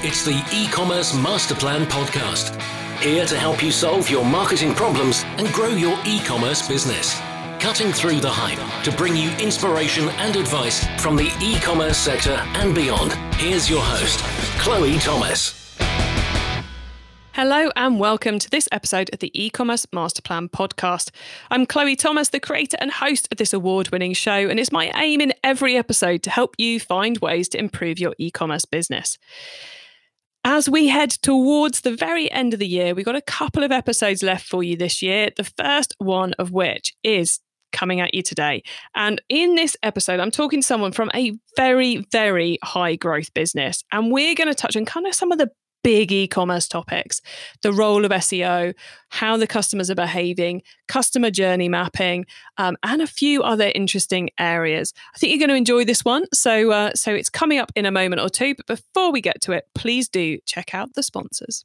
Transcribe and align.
It's 0.00 0.24
the 0.24 0.40
e-commerce 0.52 1.12
master 1.12 1.56
plan 1.56 1.84
podcast. 1.84 2.54
Here 3.00 3.26
to 3.26 3.36
help 3.36 3.64
you 3.64 3.72
solve 3.72 4.08
your 4.08 4.24
marketing 4.24 4.72
problems 4.72 5.24
and 5.38 5.48
grow 5.48 5.70
your 5.70 5.98
e-commerce 6.06 6.68
business. 6.68 7.18
Cutting 7.58 7.90
through 7.90 8.20
the 8.20 8.30
hype 8.30 8.84
to 8.84 8.92
bring 8.92 9.16
you 9.16 9.28
inspiration 9.38 10.08
and 10.10 10.36
advice 10.36 10.86
from 11.02 11.16
the 11.16 11.32
e-commerce 11.42 11.98
sector 11.98 12.40
and 12.54 12.76
beyond. 12.76 13.12
Here's 13.40 13.68
your 13.68 13.82
host, 13.82 14.20
Chloe 14.60 15.00
Thomas. 15.00 15.76
Hello 17.32 17.68
and 17.74 17.98
welcome 17.98 18.38
to 18.38 18.48
this 18.48 18.68
episode 18.70 19.10
of 19.12 19.18
the 19.18 19.32
e-commerce 19.34 19.86
masterplan 19.86 20.48
podcast. 20.48 21.10
I'm 21.50 21.66
Chloe 21.66 21.96
Thomas, 21.96 22.28
the 22.28 22.38
creator 22.38 22.76
and 22.80 22.92
host 22.92 23.26
of 23.32 23.38
this 23.38 23.52
award-winning 23.52 24.12
show, 24.12 24.48
and 24.48 24.60
it's 24.60 24.70
my 24.70 24.92
aim 24.94 25.20
in 25.20 25.34
every 25.42 25.76
episode 25.76 26.22
to 26.22 26.30
help 26.30 26.54
you 26.56 26.78
find 26.78 27.18
ways 27.18 27.48
to 27.48 27.58
improve 27.58 27.98
your 27.98 28.14
e-commerce 28.16 28.64
business. 28.64 29.18
As 30.44 30.68
we 30.68 30.88
head 30.88 31.10
towards 31.10 31.80
the 31.80 31.94
very 31.94 32.30
end 32.30 32.54
of 32.54 32.60
the 32.60 32.66
year, 32.66 32.94
we've 32.94 33.04
got 33.04 33.16
a 33.16 33.22
couple 33.22 33.62
of 33.62 33.72
episodes 33.72 34.22
left 34.22 34.46
for 34.46 34.62
you 34.62 34.76
this 34.76 35.02
year. 35.02 35.30
The 35.36 35.44
first 35.44 35.94
one 35.98 36.32
of 36.34 36.52
which 36.52 36.94
is 37.02 37.40
coming 37.72 38.00
at 38.00 38.14
you 38.14 38.22
today. 38.22 38.62
And 38.94 39.20
in 39.28 39.54
this 39.54 39.76
episode, 39.82 40.20
I'm 40.20 40.30
talking 40.30 40.60
to 40.60 40.66
someone 40.66 40.92
from 40.92 41.10
a 41.14 41.34
very, 41.56 42.06
very 42.12 42.58
high 42.62 42.96
growth 42.96 43.32
business. 43.34 43.84
And 43.92 44.10
we're 44.10 44.34
going 44.34 44.48
to 44.48 44.54
touch 44.54 44.76
on 44.76 44.84
kind 44.84 45.06
of 45.06 45.14
some 45.14 45.32
of 45.32 45.38
the 45.38 45.50
big 45.82 46.12
e 46.12 46.26
commerce 46.26 46.68
topics 46.68 47.20
the 47.62 47.72
role 47.72 48.04
of 48.04 48.10
SEO, 48.10 48.74
how 49.10 49.36
the 49.36 49.46
customers 49.46 49.90
are 49.90 49.94
behaving, 49.94 50.62
customer 50.86 51.30
journey 51.30 51.68
mapping, 51.68 52.26
um, 52.56 52.76
and 52.82 53.02
a 53.02 53.06
few 53.06 53.42
other 53.42 53.72
interesting 53.74 54.30
areas. 54.38 54.92
I 55.14 55.18
think 55.18 55.30
you're 55.30 55.38
going 55.38 55.50
to 55.50 55.54
enjoy 55.54 55.84
this 55.84 56.04
one. 56.04 56.24
So, 56.32 56.70
uh, 56.70 56.92
so 56.94 57.12
it's 57.12 57.30
coming 57.30 57.58
up 57.58 57.72
in 57.74 57.86
a 57.86 57.90
moment 57.90 58.20
or 58.20 58.28
two. 58.28 58.54
But 58.54 58.66
before 58.66 59.12
we 59.12 59.20
get 59.20 59.40
to 59.42 59.52
it, 59.52 59.64
please 59.74 60.08
do 60.08 60.38
check 60.44 60.74
out 60.74 60.94
the 60.94 61.02
sponsors. 61.02 61.64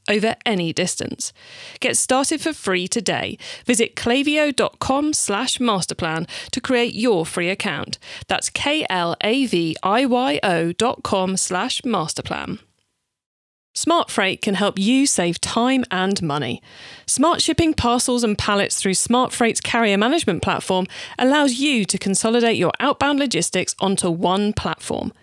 over 0.11 0.35
any 0.45 0.73
distance. 0.73 1.33
Get 1.79 1.97
started 1.97 2.41
for 2.41 2.53
free 2.53 2.87
today. 2.87 3.37
Visit 3.65 3.95
klaviyo.com 3.95 5.13
slash 5.13 5.57
masterplan 5.57 6.27
to 6.51 6.61
create 6.61 6.93
your 6.93 7.25
free 7.25 7.49
account. 7.49 7.97
That's 8.27 8.49
K-L-A-V-I-Y-O 8.49 8.91
dot 10.73 11.03
com 11.03 11.37
slash 11.37 11.81
masterplan. 11.81 12.59
Smart 13.73 14.11
Freight 14.11 14.41
can 14.41 14.55
help 14.55 14.77
you 14.77 15.05
save 15.05 15.39
time 15.39 15.85
and 15.89 16.21
money. 16.21 16.61
Smart 17.05 17.41
shipping 17.41 17.73
parcels 17.73 18.21
and 18.21 18.37
pallets 18.37 18.75
through 18.81 18.95
Smart 18.95 19.31
Freight's 19.31 19.61
carrier 19.61 19.97
management 19.97 20.41
platform 20.41 20.87
allows 21.17 21.53
you 21.53 21.85
to 21.85 21.97
consolidate 21.97 22.57
your 22.57 22.73
outbound 22.81 23.19
logistics 23.19 23.73
onto 23.79 24.09
one 24.09 24.51
platform. 24.51 25.13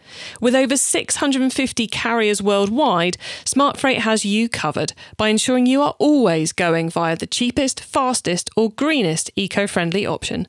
With 0.40 0.54
over 0.54 0.78
650 0.78 1.86
carriers 1.88 2.42
worldwide, 2.42 3.18
Smart 3.44 3.76
Freight 3.76 4.00
has 4.00 4.24
you 4.24 4.48
covered 4.48 4.94
by 5.18 5.28
ensuring 5.28 5.66
you 5.66 5.82
are 5.82 5.94
always 5.98 6.52
going 6.54 6.88
via 6.88 7.16
the 7.16 7.26
cheapest, 7.26 7.80
fastest, 7.80 8.48
or 8.56 8.70
greenest 8.70 9.30
eco 9.36 9.66
friendly 9.66 10.06
option. 10.06 10.46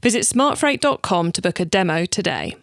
Visit 0.00 0.22
smartfreight.com 0.22 1.32
to 1.32 1.42
book 1.42 1.60
a 1.60 1.66
demo 1.66 2.06
today. 2.06 2.56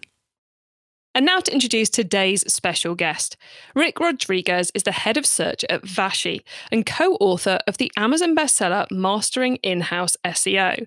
And 1.16 1.25
now 1.25 1.40
to 1.40 1.52
introduce 1.52 1.90
today's 1.90 2.42
special 2.52 2.94
guest. 2.94 3.36
Ric 3.75 4.00
Rodriguez 4.00 4.72
is 4.75 4.84
the 4.84 4.92
head 4.92 5.18
of 5.18 5.25
search 5.25 5.66
at 5.68 5.81
Vashi 5.81 6.42
and 6.72 6.86
co 6.86 7.14
author 7.16 7.59
of 7.68 7.78
the 7.78 7.92
Amazon 7.97 8.36
bestseller 8.36 8.86
Mastering 8.92 9.56
In 9.58 9.81
House 9.81 10.16
SEO. 10.24 10.86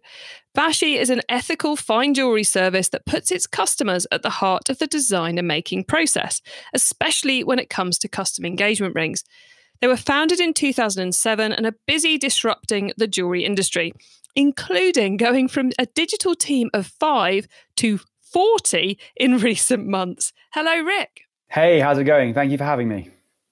Vashi 0.56 0.96
is 0.96 1.10
an 1.10 1.22
ethical 1.28 1.74
fine 1.74 2.14
jewelry 2.14 2.44
service 2.44 2.88
that 2.90 3.04
puts 3.04 3.32
its 3.32 3.48
customers 3.48 4.06
at 4.12 4.22
the 4.22 4.30
heart 4.30 4.70
of 4.70 4.78
the 4.78 4.86
design 4.86 5.38
and 5.38 5.48
making 5.48 5.84
process, 5.84 6.40
especially 6.72 7.42
when 7.42 7.58
it 7.58 7.68
comes 7.68 7.98
to 7.98 8.08
custom 8.08 8.44
engagement 8.44 8.94
rings. 8.94 9.24
They 9.80 9.88
were 9.88 9.96
founded 9.96 10.38
in 10.38 10.54
2007 10.54 11.52
and 11.52 11.66
are 11.66 11.74
busy 11.88 12.16
disrupting 12.16 12.92
the 12.96 13.08
jewelry 13.08 13.44
industry, 13.44 13.92
including 14.36 15.16
going 15.16 15.48
from 15.48 15.72
a 15.80 15.86
digital 15.86 16.36
team 16.36 16.70
of 16.72 16.86
five 16.86 17.48
to 17.76 17.98
40 18.32 18.98
in 19.16 19.38
recent 19.38 19.86
months. 19.86 20.32
Hello, 20.52 20.82
Ric. 20.82 21.22
Hey, 21.48 21.80
how's 21.80 21.98
it 21.98 22.04
going? 22.04 22.34
Thank 22.34 22.50
you 22.50 22.58
for 22.58 22.64
having 22.64 22.88
me. 22.88 23.10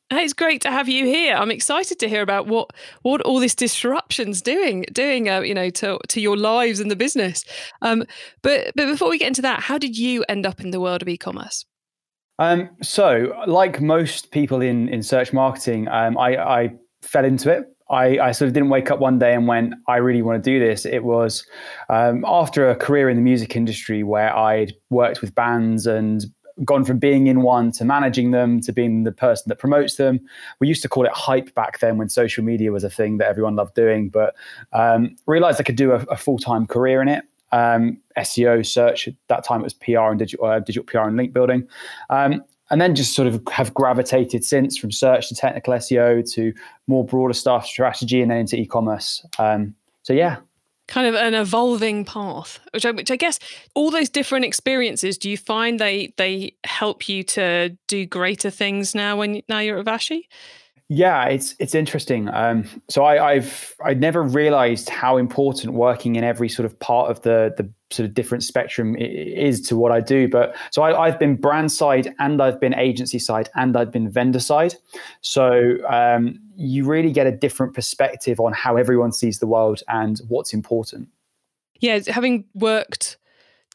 Hey, 0.08 0.24
It's 0.24 0.32
great 0.32 0.60
to 0.62 0.72
have 0.72 0.88
you 0.88 1.04
here. 1.04 1.36
I'm 1.36 1.52
excited 1.52 2.00
to 2.00 2.08
hear 2.08 2.22
about 2.22 2.48
what 2.48 2.70
what 3.02 3.20
all 3.22 3.38
this 3.38 3.54
disruption's 3.54 4.42
doing, 4.42 4.84
doing, 4.92 5.28
uh, 5.28 5.40
you 5.40 5.54
know, 5.54 5.70
to 5.70 6.00
to 6.08 6.20
your 6.20 6.36
lives 6.36 6.80
and 6.80 6.90
the 6.90 6.96
business. 6.96 7.44
Um, 7.80 8.04
but 8.42 8.72
but 8.74 8.86
before 8.86 9.08
we 9.08 9.19
get 9.19 9.28
into 9.28 9.42
that, 9.42 9.60
how 9.60 9.78
did 9.78 9.96
you 9.96 10.24
end 10.28 10.46
up 10.46 10.60
in 10.60 10.72
the 10.72 10.80
world 10.80 11.02
of 11.02 11.08
e-commerce? 11.08 11.64
Um, 12.40 12.70
so, 12.82 13.32
like 13.46 13.80
most 13.80 14.32
people 14.32 14.60
in 14.60 14.88
in 14.88 15.04
search 15.04 15.32
marketing, 15.32 15.86
um, 15.86 16.19
I, 16.19 16.36
I 16.38 16.70
fell 17.02 17.24
into 17.24 17.48
it. 17.52 17.66
I, 17.90 18.18
I, 18.18 18.32
sort 18.32 18.46
of 18.48 18.54
didn't 18.54 18.68
wake 18.68 18.90
up 18.90 19.00
one 19.00 19.18
day 19.18 19.34
and 19.34 19.48
went, 19.48 19.74
I 19.88 19.96
really 19.96 20.22
want 20.22 20.42
to 20.42 20.50
do 20.50 20.60
this. 20.60 20.86
It 20.86 21.04
was 21.04 21.44
um, 21.88 22.24
after 22.26 22.70
a 22.70 22.76
career 22.76 23.08
in 23.08 23.16
the 23.16 23.22
music 23.22 23.56
industry 23.56 24.02
where 24.02 24.34
I'd 24.36 24.74
worked 24.90 25.20
with 25.20 25.34
bands 25.34 25.86
and 25.86 26.24
gone 26.64 26.84
from 26.84 26.98
being 26.98 27.26
in 27.26 27.42
one 27.42 27.72
to 27.72 27.84
managing 27.84 28.30
them 28.30 28.60
to 28.60 28.72
being 28.72 29.04
the 29.04 29.12
person 29.12 29.44
that 29.48 29.58
promotes 29.58 29.96
them. 29.96 30.20
We 30.60 30.68
used 30.68 30.82
to 30.82 30.88
call 30.88 31.04
it 31.04 31.12
hype 31.12 31.54
back 31.54 31.80
then 31.80 31.96
when 31.96 32.08
social 32.08 32.44
media 32.44 32.72
was 32.72 32.84
a 32.84 32.90
thing 32.90 33.18
that 33.18 33.28
everyone 33.28 33.56
loved 33.56 33.74
doing, 33.74 34.08
but 34.08 34.34
um, 34.72 35.16
realized 35.26 35.60
I 35.60 35.64
could 35.64 35.76
do 35.76 35.92
a, 35.92 35.96
a 36.10 36.16
full 36.16 36.38
time 36.38 36.66
career 36.66 37.02
in 37.02 37.08
it. 37.08 37.24
Um, 37.52 37.98
SEO, 38.16 38.64
search, 38.64 39.08
at 39.08 39.14
that 39.28 39.44
time 39.44 39.60
it 39.60 39.64
was 39.64 39.74
PR 39.74 40.10
and 40.10 40.18
digital, 40.18 40.46
uh, 40.46 40.60
digital 40.60 40.84
PR 40.84 41.08
and 41.08 41.16
link 41.16 41.32
building. 41.32 41.66
Um, 42.08 42.44
and 42.70 42.81
then 42.81 42.94
just 42.94 43.14
sort 43.14 43.28
of 43.28 43.42
have 43.50 43.75
gravitated 43.75 44.44
since 44.44 44.76
from 44.76 44.92
search 44.92 45.28
to 45.28 45.34
technical 45.34 45.75
SEO 45.75 46.31
to 46.34 46.53
more 46.86 47.04
broader 47.04 47.34
stuff, 47.34 47.66
strategy, 47.66 48.22
and 48.22 48.31
then 48.31 48.38
into 48.38 48.56
e-commerce. 48.56 49.25
Um, 49.38 49.75
so 50.03 50.12
yeah, 50.12 50.36
kind 50.91 51.06
of 51.06 51.14
an 51.14 51.34
evolving 51.34 52.04
path, 52.04 52.60
which 52.75 52.84
I, 52.84 52.91
which 52.91 53.10
I 53.10 53.16
guess 53.16 53.38
all 53.75 53.91
those 53.91 54.10
different 54.10 54.44
experiences. 54.44 55.16
Do 55.16 55.31
you 55.31 55.38
find 55.38 55.78
they 55.78 56.12
they 56.16 56.56
help 56.64 57.08
you 57.08 57.22
to 57.25 57.76
do 57.86 58.04
greater 58.04 58.50
things 58.50 58.94
now 58.94 59.16
when 59.16 59.42
now 59.48 59.60
you're 59.60 59.78
at 59.78 59.87
Vashi? 59.87 60.22
Yeah, 60.92 61.26
it's 61.26 61.54
it's 61.60 61.76
interesting. 61.76 62.28
Um, 62.30 62.64
so 62.88 63.04
I, 63.04 63.34
I've 63.34 63.76
I 63.84 63.94
never 63.94 64.24
realized 64.24 64.88
how 64.88 65.18
important 65.18 65.74
working 65.74 66.16
in 66.16 66.24
every 66.24 66.48
sort 66.48 66.66
of 66.66 66.76
part 66.80 67.12
of 67.12 67.22
the 67.22 67.54
the 67.56 67.70
sort 67.94 68.08
of 68.08 68.14
different 68.14 68.42
spectrum 68.42 68.96
is 68.96 69.60
to 69.68 69.76
what 69.76 69.92
I 69.92 70.00
do. 70.00 70.26
But 70.26 70.56
so 70.72 70.82
I, 70.82 71.08
have 71.08 71.20
been 71.20 71.36
brand 71.36 71.70
side 71.70 72.12
and 72.18 72.42
I've 72.42 72.58
been 72.58 72.74
agency 72.74 73.20
side 73.20 73.48
and 73.54 73.76
I've 73.76 73.92
been 73.92 74.10
vendor 74.10 74.40
side. 74.40 74.74
So 75.20 75.76
um, 75.88 76.40
you 76.56 76.84
really 76.84 77.12
get 77.12 77.28
a 77.28 77.32
different 77.32 77.72
perspective 77.72 78.40
on 78.40 78.52
how 78.52 78.76
everyone 78.76 79.12
sees 79.12 79.38
the 79.38 79.46
world 79.46 79.82
and 79.86 80.20
what's 80.26 80.52
important. 80.52 81.08
Yeah, 81.78 82.00
having 82.08 82.46
worked 82.54 83.16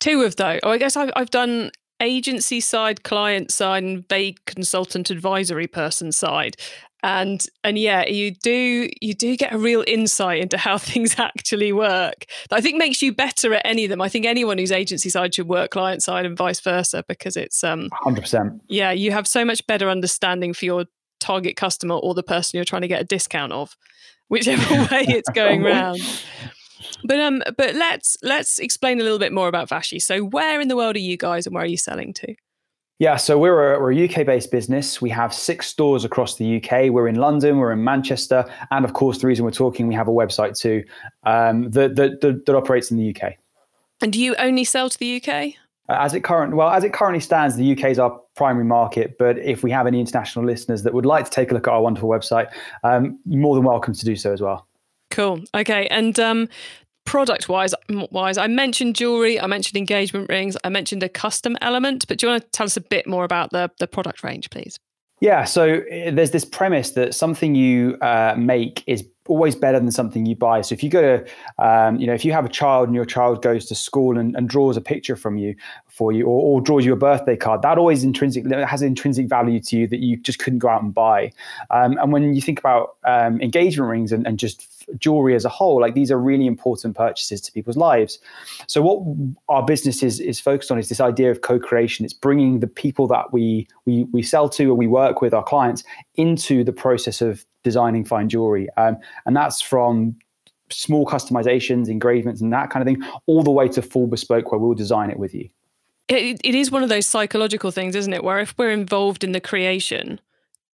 two 0.01 0.23
of 0.23 0.35
those, 0.35 0.59
oh, 0.63 0.71
I 0.71 0.77
guess 0.77 0.97
I've, 0.97 1.11
I've 1.15 1.31
done 1.31 1.71
agency 2.01 2.59
side, 2.59 3.03
client 3.03 3.51
side, 3.51 3.83
and 3.83 4.07
vague 4.09 4.37
consultant 4.45 5.09
advisory 5.09 5.67
person 5.67 6.11
side 6.11 6.57
and 7.05 7.45
and 7.63 7.77
yeah 7.77 8.03
you 8.07 8.31
do 8.31 8.89
you 9.00 9.13
do 9.13 9.38
get 9.38 9.53
a 9.53 9.57
real 9.59 9.83
insight 9.85 10.41
into 10.41 10.57
how 10.57 10.75
things 10.91 11.18
actually 11.19 11.71
work 11.71 12.25
that 12.50 12.57
i 12.57 12.62
think 12.62 12.77
makes 12.77 13.01
you 13.01 13.13
better 13.13 13.53
at 13.53 13.62
any 13.63 13.85
of 13.85 13.89
them. 13.89 14.01
I 14.01 14.09
think 14.09 14.25
anyone 14.25 14.57
who's 14.57 14.71
agency 14.71 15.09
side 15.09 15.35
should 15.35 15.47
work 15.47 15.71
client 15.71 16.01
side 16.01 16.25
and 16.25 16.35
vice 16.35 16.59
versa 16.59 17.03
because 17.07 17.38
it's 17.38 17.63
um 17.63 17.89
100% 18.03 18.59
yeah 18.68 18.91
you 18.91 19.12
have 19.12 19.27
so 19.27 19.45
much 19.45 19.65
better 19.68 19.89
understanding 19.89 20.53
for 20.53 20.65
your 20.65 20.85
target 21.19 21.56
customer 21.56 21.95
or 21.95 22.13
the 22.13 22.24
person 22.24 22.57
you're 22.57 22.65
trying 22.65 22.81
to 22.81 22.88
get 22.88 23.01
a 23.01 23.06
discount 23.06 23.53
of 23.53 23.77
whichever 24.27 24.74
way 24.91 25.06
it's 25.07 25.30
going 25.30 25.62
round. 25.62 26.01
But 27.03 27.19
um 27.19 27.44
but 27.57 27.75
let's 27.75 28.18
let's 28.24 28.59
explain 28.59 29.00
a 29.00 29.03
little 29.03 29.19
bit 29.19 29.31
more 29.31 29.47
about 29.47 29.69
vashi. 29.69 30.01
So 30.01 30.24
where 30.24 30.59
in 30.59 30.68
the 30.68 30.75
world 30.75 30.95
are 30.95 31.00
you 31.00 31.18
guys 31.18 31.45
and 31.45 31.53
where 31.53 31.63
are 31.63 31.68
you 31.68 31.77
selling 31.77 32.13
to 32.15 32.35
yeah, 33.00 33.18
so 33.18 33.38
we're 33.38 33.74
a, 33.74 33.80
we're 33.80 33.92
a 33.92 34.09
UK 34.09 34.25
based 34.25 34.51
business. 34.51 35.01
We 35.01 35.09
have 35.09 35.33
six 35.33 35.68
stores 35.68 36.06
across 36.06 36.38
the 36.38 36.57
UK. 36.57 36.92
We're 36.92 37.09
in 37.09 37.15
London, 37.15 37.57
we're 37.57 37.74
in 37.74 37.83
Manchester, 37.83 38.45
and 38.71 38.86
of 38.86 38.94
course, 38.94 39.18
the 39.18 39.27
reason 39.27 39.44
we're 39.44 39.51
talking, 39.51 39.88
we 39.88 39.95
have 39.95 40.07
a 40.07 40.12
website 40.12 40.57
too 40.57 40.83
um, 41.24 41.69
that, 41.71 41.97
that, 41.97 42.21
that, 42.21 42.45
that 42.45 42.56
operates 42.56 42.92
in 42.92 42.97
the 42.97 43.13
UK. 43.13 43.33
And 44.01 44.13
do 44.13 44.21
you 44.21 44.36
only 44.36 44.63
sell 44.63 44.89
to 44.89 44.97
the 44.97 45.21
UK? 45.21 45.56
As 45.88 46.13
it 46.13 46.24
current 46.24 46.56
well 46.56 46.69
as 46.69 46.83
it 46.83 46.94
currently 46.94 47.19
stands, 47.19 47.57
the 47.57 47.74
UK 47.74 47.92
is 47.92 48.00
our 48.00 48.19
primary 48.36 48.65
market. 48.65 49.18
But 49.19 49.38
if 49.38 49.62
we 49.62 49.69
have 49.69 49.86
any 49.86 50.00
international 50.00 50.44
listeners 50.44 50.81
that 50.81 50.94
would 50.95 51.06
like 51.06 51.25
to 51.25 51.31
take 51.31 51.51
a 51.51 51.53
look 51.53 51.68
at 51.68 51.74
our 51.74 51.81
wonderful 51.81 52.09
website, 52.09 52.47
um, 52.83 53.19
more 53.25 53.56
than 53.56 53.63
welcome 53.63 53.94
to 53.94 54.06
do 54.06 54.15
so 54.15 54.33
as 54.33 54.42
well. 54.42 54.68
Cool. 55.12 55.44
Okay, 55.53 55.88
and 55.88 56.19
um, 56.19 56.50
product 57.06 57.48
wise 57.48 57.74
wise 58.12 58.38
i 58.38 58.48
mentioned 58.48 58.96
jewelry 58.96 59.40
i 59.40 59.48
mentioned 59.48 59.78
engagement 59.78 60.28
rings 60.30 60.57
i 60.63 60.69
mentioned 60.69 61.04
a 61.04 61.10
custom 61.10 61.57
element 61.62 62.07
but 62.07 62.18
do 62.18 62.25
you 62.25 62.31
want 62.31 62.44
to 62.44 62.50
tell 62.50 62.66
us 62.66 62.78
a 62.78 62.81
bit 62.81 63.07
more 63.07 63.24
about 63.24 63.52
the, 63.52 63.69
the 63.80 63.88
product 63.88 64.24
range 64.24 64.50
please 64.50 64.80
yeah 65.22 65.44
so 65.44 65.81
eh, 65.90 66.12
there's 66.12 66.31
this 66.31 66.46
premise 66.46 66.92
that 66.92 67.13
something 67.13 67.56
you 67.56 67.96
uh, 68.02 68.36
make 68.38 68.84
is 68.88 69.06
always 69.28 69.56
better 69.56 69.80
than 69.80 69.92
something 69.92 70.25
you 70.25 70.36
buy. 70.36 70.62
So 70.62 70.74
if 70.74 70.84
you 70.84 70.90
go 70.90 71.02
to, 71.02 71.66
um, 71.66 71.98
you 71.98 72.07
know, 72.07 72.13
if 72.13 72.24
you 72.24 72.31
have 72.31 72.46
a 72.46 72.50
child 72.50 72.88
and 72.88 72.96
your 72.96 73.06
child 73.06 73.42
goes 73.42 73.66
to 73.66 73.75
school 73.75 74.18
and, 74.18 74.36
and 74.36 74.48
draws 74.48 74.78
a 74.78 74.81
picture 74.81 75.16
from 75.16 75.38
you 75.38 75.56
for 75.95 76.12
you, 76.12 76.25
or, 76.25 76.57
or, 76.57 76.62
draws 76.62 76.86
you 76.86 76.92
a 76.92 76.97
birthday 76.97 77.38
card, 77.38 77.62
that 77.62 77.77
always 77.77 78.03
intrinsic 78.03 78.45
has 78.51 78.81
intrinsic 78.81 79.27
value 79.30 79.62
to 79.62 79.77
you 79.77 79.88
that 79.88 80.01
you 80.01 80.18
just 80.18 80.39
couldn't 80.39 80.59
go 80.59 80.68
out 80.68 80.83
and 80.83 80.94
buy. 80.94 81.31
Um, 81.69 81.97
and 82.01 82.12
when 82.12 82.33
you 82.33 82.42
think 82.42 82.59
about 82.59 82.97
um, 83.06 83.39
engagement 83.42 83.89
rings 83.89 84.12
and, 84.12 84.27
and 84.27 84.38
just 84.38 84.68
jewelry 85.00 85.36
as 85.36 85.45
a 85.45 85.50
whole, 85.50 85.80
like 85.80 85.94
these 85.94 86.12
are 86.12 86.19
really 86.19 86.47
important 86.47 86.97
purchases 86.97 87.39
to 87.42 87.51
people's 87.53 87.77
lives. 87.77 88.19
So 88.68 88.81
what 88.81 89.38
our 89.47 89.63
business 89.63 90.03
is 90.03 90.19
is 90.19 90.38
focused 90.38 90.69
on 90.69 90.77
is 90.77 90.89
this 90.89 91.00
idea 91.00 91.31
of 91.31 91.39
co-creation. 91.39 92.03
It's 92.03 92.13
bringing 92.13 92.59
the 92.59 92.68
people 92.68 93.07
that 93.07 93.31
we 93.31 93.65
we 93.86 94.03
we 94.12 94.21
sell 94.21 94.50
to 94.50 94.65
or 94.71 94.75
we 94.75 94.88
work 94.88 95.21
with, 95.21 95.33
our 95.33 95.44
clients, 95.44 95.86
into 96.15 96.65
the 96.65 96.74
process 96.74 97.21
of 97.21 97.45
designing 97.63 98.03
fine 98.03 98.27
jewelry. 98.27 98.68
Um, 98.75 98.97
and 99.25 99.33
that's 99.33 99.62
from 99.62 100.18
small 100.69 101.06
customizations, 101.06 101.88
engravements, 101.88 102.42
and 102.42 102.51
that 102.51 102.69
kind 102.69 102.81
of 102.81 102.94
thing, 102.94 103.09
all 103.27 103.44
the 103.44 103.51
way 103.51 103.69
to 103.69 103.81
full 103.81 104.07
bespoke 104.07 104.51
where 104.51 104.59
we'll 104.59 104.74
design 104.74 105.09
it 105.09 105.19
with 105.19 105.33
you. 105.33 105.47
It, 106.07 106.40
it 106.44 106.56
is 106.56 106.72
one 106.72 106.84
of 106.84 106.90
those 106.90 107.07
psychological 107.07 107.72
things, 107.72 107.96
isn't 107.96 108.13
it? 108.13 108.24
Where 108.24 108.40
if 108.40 108.54
we're 108.57 108.72
involved 108.72 109.24
in 109.24 109.31
the 109.31 109.42
creation, 109.42 110.19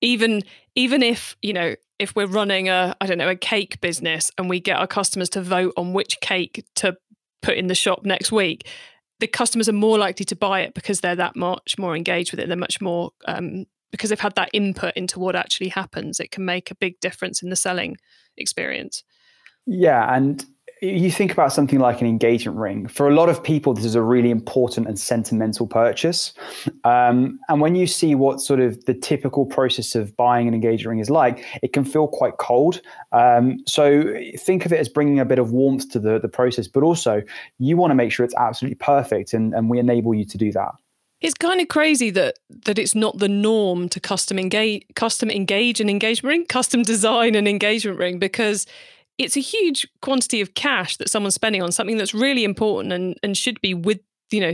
even 0.00 0.42
even 0.74 1.02
if 1.02 1.36
you 1.42 1.52
know 1.52 1.74
if 1.98 2.14
we're 2.14 2.26
running 2.26 2.68
a 2.68 2.96
I 3.00 3.06
don't 3.06 3.18
know 3.18 3.28
a 3.28 3.36
cake 3.36 3.80
business 3.80 4.30
and 4.38 4.48
we 4.48 4.60
get 4.60 4.76
our 4.76 4.86
customers 4.86 5.28
to 5.30 5.42
vote 5.42 5.72
on 5.76 5.92
which 5.92 6.20
cake 6.20 6.64
to 6.76 6.96
put 7.42 7.56
in 7.56 7.66
the 7.66 7.74
shop 7.74 8.04
next 8.04 8.30
week, 8.30 8.68
the 9.20 9.26
customers 9.26 9.68
are 9.68 9.72
more 9.72 9.98
likely 9.98 10.24
to 10.26 10.36
buy 10.36 10.60
it 10.60 10.74
because 10.74 11.00
they're 11.00 11.16
that 11.16 11.36
much 11.36 11.76
more 11.78 11.96
engaged 11.96 12.32
with 12.32 12.40
it. 12.40 12.48
They're 12.48 12.56
much 12.56 12.80
more 12.80 13.10
um, 13.26 13.66
because 13.90 14.10
they've 14.10 14.20
had 14.20 14.34
that 14.34 14.50
input 14.52 14.94
into 14.96 15.18
what 15.18 15.36
actually 15.36 15.68
happens, 15.68 16.20
it 16.20 16.30
can 16.30 16.44
make 16.44 16.70
a 16.70 16.74
big 16.74 17.00
difference 17.00 17.42
in 17.42 17.50
the 17.50 17.56
selling 17.56 17.96
experience. 18.36 19.04
Yeah, 19.66 20.14
and 20.14 20.44
you 20.82 21.10
think 21.10 21.32
about 21.32 21.52
something 21.52 21.78
like 21.78 22.02
an 22.02 22.06
engagement 22.06 22.58
ring. 22.58 22.86
For 22.86 23.08
a 23.08 23.14
lot 23.14 23.30
of 23.30 23.42
people, 23.42 23.72
this 23.72 23.84
is 23.84 23.94
a 23.94 24.02
really 24.02 24.30
important 24.30 24.86
and 24.86 24.98
sentimental 24.98 25.66
purchase. 25.66 26.34
Um, 26.84 27.38
and 27.48 27.62
when 27.62 27.74
you 27.74 27.86
see 27.86 28.14
what 28.14 28.40
sort 28.40 28.60
of 28.60 28.84
the 28.84 28.92
typical 28.92 29.46
process 29.46 29.94
of 29.94 30.14
buying 30.16 30.46
an 30.46 30.52
engagement 30.54 30.90
ring 30.90 30.98
is 30.98 31.08
like, 31.08 31.44
it 31.62 31.72
can 31.72 31.84
feel 31.84 32.08
quite 32.08 32.36
cold. 32.38 32.82
Um, 33.12 33.58
so 33.66 34.14
think 34.38 34.66
of 34.66 34.72
it 34.72 34.78
as 34.78 34.88
bringing 34.88 35.18
a 35.18 35.24
bit 35.24 35.38
of 35.38 35.50
warmth 35.50 35.90
to 35.92 35.98
the, 35.98 36.18
the 36.18 36.28
process, 36.28 36.68
but 36.68 36.82
also 36.82 37.22
you 37.58 37.78
want 37.78 37.90
to 37.90 37.94
make 37.94 38.12
sure 38.12 38.24
it's 38.24 38.36
absolutely 38.36 38.76
perfect, 38.76 39.32
and, 39.32 39.54
and 39.54 39.70
we 39.70 39.78
enable 39.78 40.14
you 40.14 40.26
to 40.26 40.36
do 40.36 40.52
that. 40.52 40.72
It's 41.22 41.34
kind 41.34 41.62
of 41.62 41.68
crazy 41.68 42.10
that 42.10 42.38
that 42.66 42.78
it's 42.78 42.94
not 42.94 43.18
the 43.18 43.28
norm 43.28 43.88
to 43.88 43.98
custom 43.98 44.38
engage, 44.38 44.84
custom 44.94 45.30
engage 45.30 45.80
an 45.80 45.88
engagement 45.88 46.30
ring, 46.30 46.44
custom 46.44 46.82
design 46.82 47.34
an 47.34 47.46
engagement 47.46 47.98
ring 47.98 48.18
because 48.18 48.66
it's 49.18 49.36
a 49.36 49.40
huge 49.40 49.86
quantity 50.02 50.40
of 50.40 50.54
cash 50.54 50.96
that 50.98 51.08
someone's 51.08 51.34
spending 51.34 51.62
on 51.62 51.72
something 51.72 51.96
that's 51.96 52.14
really 52.14 52.44
important 52.44 52.92
and 52.92 53.16
and 53.22 53.36
should 53.36 53.60
be 53.60 53.74
with 53.74 54.00
you 54.30 54.40
know 54.40 54.52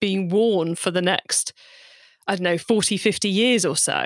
being 0.00 0.28
worn 0.28 0.74
for 0.74 0.90
the 0.90 1.02
next 1.02 1.52
I 2.26 2.36
don't 2.36 2.44
know 2.44 2.58
40 2.58 2.96
50 2.96 3.28
years 3.28 3.64
or 3.64 3.76
so. 3.76 4.04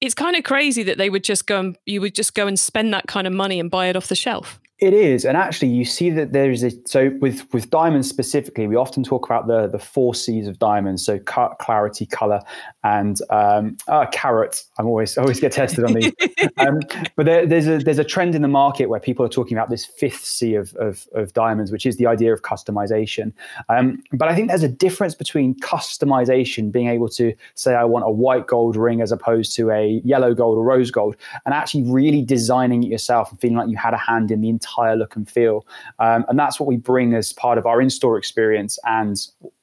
It's 0.00 0.14
kind 0.14 0.36
of 0.36 0.42
crazy 0.42 0.82
that 0.82 0.98
they 0.98 1.08
would 1.08 1.24
just 1.24 1.46
go 1.46 1.60
and 1.60 1.78
you 1.86 2.00
would 2.00 2.14
just 2.14 2.34
go 2.34 2.46
and 2.46 2.58
spend 2.58 2.92
that 2.92 3.06
kind 3.06 3.26
of 3.26 3.32
money 3.32 3.60
and 3.60 3.70
buy 3.70 3.86
it 3.86 3.96
off 3.96 4.08
the 4.08 4.16
shelf. 4.16 4.60
It 4.82 4.94
is, 4.94 5.24
and 5.24 5.36
actually, 5.36 5.68
you 5.68 5.84
see 5.84 6.10
that 6.10 6.32
there 6.32 6.50
is 6.50 6.64
a 6.64 6.72
so 6.86 7.16
with 7.20 7.46
with 7.54 7.70
diamonds 7.70 8.08
specifically. 8.08 8.66
We 8.66 8.74
often 8.74 9.04
talk 9.04 9.24
about 9.24 9.46
the 9.46 9.68
the 9.68 9.78
four 9.78 10.12
C's 10.12 10.48
of 10.48 10.58
diamonds: 10.58 11.06
so 11.06 11.20
cut, 11.20 11.56
clarity, 11.60 12.04
color, 12.04 12.40
and 12.82 13.16
um, 13.30 13.76
uh, 13.86 14.06
carat. 14.06 14.64
I'm 14.78 14.86
always 14.86 15.16
always 15.16 15.38
get 15.38 15.52
tested 15.52 15.84
on 15.84 15.92
these. 15.92 16.12
um, 16.58 16.80
but 17.14 17.26
there, 17.26 17.46
there's 17.46 17.68
a 17.68 17.78
there's 17.78 18.00
a 18.00 18.04
trend 18.04 18.34
in 18.34 18.42
the 18.42 18.48
market 18.48 18.86
where 18.86 18.98
people 18.98 19.24
are 19.24 19.28
talking 19.28 19.56
about 19.56 19.70
this 19.70 19.86
fifth 19.86 20.24
C 20.24 20.56
of 20.56 20.74
of, 20.74 21.06
of 21.14 21.32
diamonds, 21.32 21.70
which 21.70 21.86
is 21.86 21.98
the 21.98 22.08
idea 22.08 22.32
of 22.32 22.42
customization. 22.42 23.32
Um, 23.68 24.02
but 24.12 24.26
I 24.26 24.34
think 24.34 24.48
there's 24.48 24.64
a 24.64 24.68
difference 24.68 25.14
between 25.14 25.54
customization, 25.60 26.72
being 26.72 26.88
able 26.88 27.08
to 27.10 27.32
say 27.54 27.76
I 27.76 27.84
want 27.84 28.04
a 28.04 28.10
white 28.10 28.48
gold 28.48 28.74
ring 28.74 29.00
as 29.00 29.12
opposed 29.12 29.54
to 29.54 29.70
a 29.70 30.00
yellow 30.04 30.34
gold 30.34 30.58
or 30.58 30.64
rose 30.64 30.90
gold, 30.90 31.14
and 31.46 31.54
actually 31.54 31.84
really 31.84 32.22
designing 32.22 32.82
it 32.82 32.88
yourself 32.88 33.30
and 33.30 33.40
feeling 33.40 33.58
like 33.58 33.68
you 33.68 33.76
had 33.76 33.94
a 33.94 33.96
hand 33.96 34.32
in 34.32 34.40
the 34.40 34.48
entire 34.48 34.71
entire 34.72 34.96
look 34.96 35.16
and 35.16 35.28
feel. 35.28 35.66
Um, 35.98 36.24
and 36.28 36.38
that's 36.38 36.58
what 36.58 36.66
we 36.66 36.76
bring 36.76 37.14
as 37.14 37.32
part 37.32 37.58
of 37.58 37.66
our 37.66 37.80
in-store 37.80 38.18
experience 38.18 38.78
and 38.84 39.16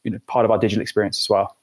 you 0.03 0.11
know 0.11 0.19
part 0.27 0.45
of 0.45 0.51
our 0.51 0.57
digital 0.57 0.81
experience 0.81 1.19
as 1.19 1.29
well. 1.29 1.56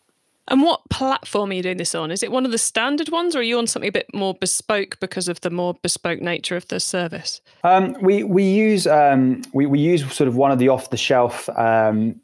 And 0.48 0.62
what 0.62 0.88
platform 0.90 1.50
are 1.50 1.54
you 1.54 1.62
doing 1.62 1.76
this 1.76 1.93
on? 1.93 2.12
Is 2.12 2.22
it 2.22 2.31
one 2.31 2.44
of 2.44 2.52
the 2.52 2.58
standard 2.58 3.08
ones, 3.08 3.34
or 3.34 3.40
are 3.40 3.43
you 3.43 3.58
on 3.58 3.66
something 3.66 3.88
a 3.88 3.93
bit 3.93 4.06
more 4.14 4.32
bespoke 4.32 4.96
because 5.00 5.26
of 5.26 5.40
the 5.40 5.50
more 5.50 5.75
bespoke 5.82 6.20
nature 6.20 6.56
of 6.56 6.69
the 6.69 6.78
service? 6.78 7.40
Um, 7.64 7.96
we 8.00 8.22
we 8.22 8.44
use 8.44 8.87
um, 8.87 9.43
we 9.52 9.66
we 9.66 9.81
use 9.81 10.02
sort 10.12 10.28
of 10.28 10.37
one 10.37 10.52
of 10.52 10.60
the 10.60 10.69
off 10.69 10.90
the 10.90 10.96
shelf 10.96 11.49
um, 11.58 12.20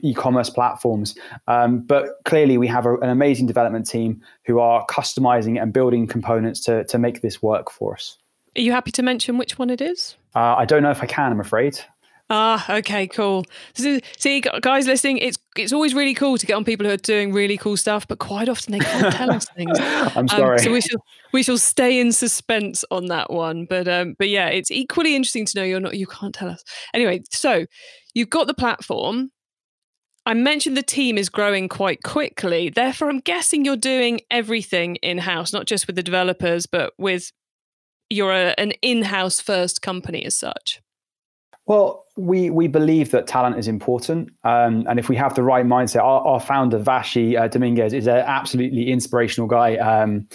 e-commerce 0.00 0.48
platforms. 0.48 1.14
Um, 1.46 1.80
but 1.80 2.06
clearly, 2.24 2.56
we 2.56 2.68
have 2.68 2.86
a, 2.86 2.96
an 2.96 3.10
amazing 3.10 3.46
development 3.46 3.86
team 3.86 4.22
who 4.46 4.58
are 4.58 4.86
customizing 4.86 5.60
and 5.60 5.74
building 5.74 6.06
components 6.06 6.60
to 6.60 6.84
to 6.84 6.98
make 6.98 7.20
this 7.20 7.42
work 7.42 7.70
for 7.70 7.94
us. 7.94 8.16
Are 8.56 8.60
you 8.60 8.72
happy 8.72 8.90
to 8.92 9.02
mention 9.02 9.38
which 9.38 9.58
one 9.58 9.70
it 9.70 9.80
is? 9.80 10.16
Uh, 10.34 10.56
I 10.56 10.64
don't 10.64 10.82
know 10.82 10.90
if 10.90 11.02
I 11.02 11.06
can. 11.06 11.32
I'm 11.32 11.40
afraid. 11.40 11.80
Ah, 12.34 12.76
okay, 12.78 13.06
cool. 13.06 13.44
See, 13.74 14.40
guys 14.40 14.86
listening, 14.86 15.18
it's 15.18 15.36
it's 15.54 15.72
always 15.72 15.92
really 15.92 16.14
cool 16.14 16.38
to 16.38 16.46
get 16.46 16.54
on 16.54 16.64
people 16.64 16.86
who 16.86 16.92
are 16.92 16.96
doing 16.96 17.30
really 17.30 17.58
cool 17.58 17.76
stuff, 17.76 18.08
but 18.08 18.20
quite 18.20 18.48
often 18.48 18.72
they 18.72 18.78
can't 18.78 19.14
tell 19.14 19.30
us 19.30 19.46
things. 19.50 19.78
I'm 20.16 20.28
sorry. 20.28 20.58
Um, 20.58 20.64
so 20.64 20.72
we 20.72 20.80
shall 20.80 21.04
we 21.32 21.42
shall 21.42 21.58
stay 21.58 22.00
in 22.00 22.10
suspense 22.10 22.86
on 22.90 23.06
that 23.06 23.30
one. 23.30 23.66
But 23.66 23.86
um, 23.86 24.14
but 24.18 24.30
yeah, 24.30 24.46
it's 24.46 24.70
equally 24.70 25.14
interesting 25.14 25.44
to 25.44 25.58
know 25.58 25.64
you're 25.64 25.80
not 25.80 25.96
you 25.96 26.06
can't 26.06 26.34
tell 26.34 26.48
us. 26.48 26.64
Anyway, 26.94 27.22
so 27.30 27.66
you've 28.14 28.30
got 28.30 28.46
the 28.46 28.54
platform. 28.54 29.30
I 30.24 30.32
mentioned 30.32 30.76
the 30.76 30.82
team 30.82 31.18
is 31.18 31.28
growing 31.28 31.68
quite 31.68 32.02
quickly. 32.02 32.70
Therefore, 32.70 33.10
I'm 33.10 33.20
guessing 33.20 33.64
you're 33.64 33.76
doing 33.76 34.20
everything 34.30 34.96
in 34.96 35.18
house, 35.18 35.52
not 35.52 35.66
just 35.66 35.86
with 35.86 35.96
the 35.96 36.02
developers, 36.02 36.64
but 36.64 36.94
with 36.96 37.30
you're 38.12 38.32
a, 38.32 38.54
an 38.58 38.72
in-house 38.82 39.40
first 39.40 39.82
company 39.82 40.24
as 40.24 40.36
such? 40.36 40.80
Well, 41.66 42.06
we 42.16 42.50
we 42.50 42.66
believe 42.66 43.12
that 43.12 43.28
talent 43.28 43.56
is 43.56 43.68
important, 43.68 44.30
um, 44.42 44.84
and 44.88 44.98
if 44.98 45.08
we 45.08 45.14
have 45.16 45.34
the 45.36 45.44
right 45.44 45.64
mindset, 45.64 46.02
our, 46.02 46.20
our 46.22 46.40
founder 46.40 46.78
Vashi 46.78 47.40
uh, 47.40 47.46
Dominguez 47.46 47.92
is 47.92 48.08
an 48.08 48.16
absolutely 48.16 48.90
inspirational 48.90 49.46
guy, 49.46 49.76
um, 49.76 50.28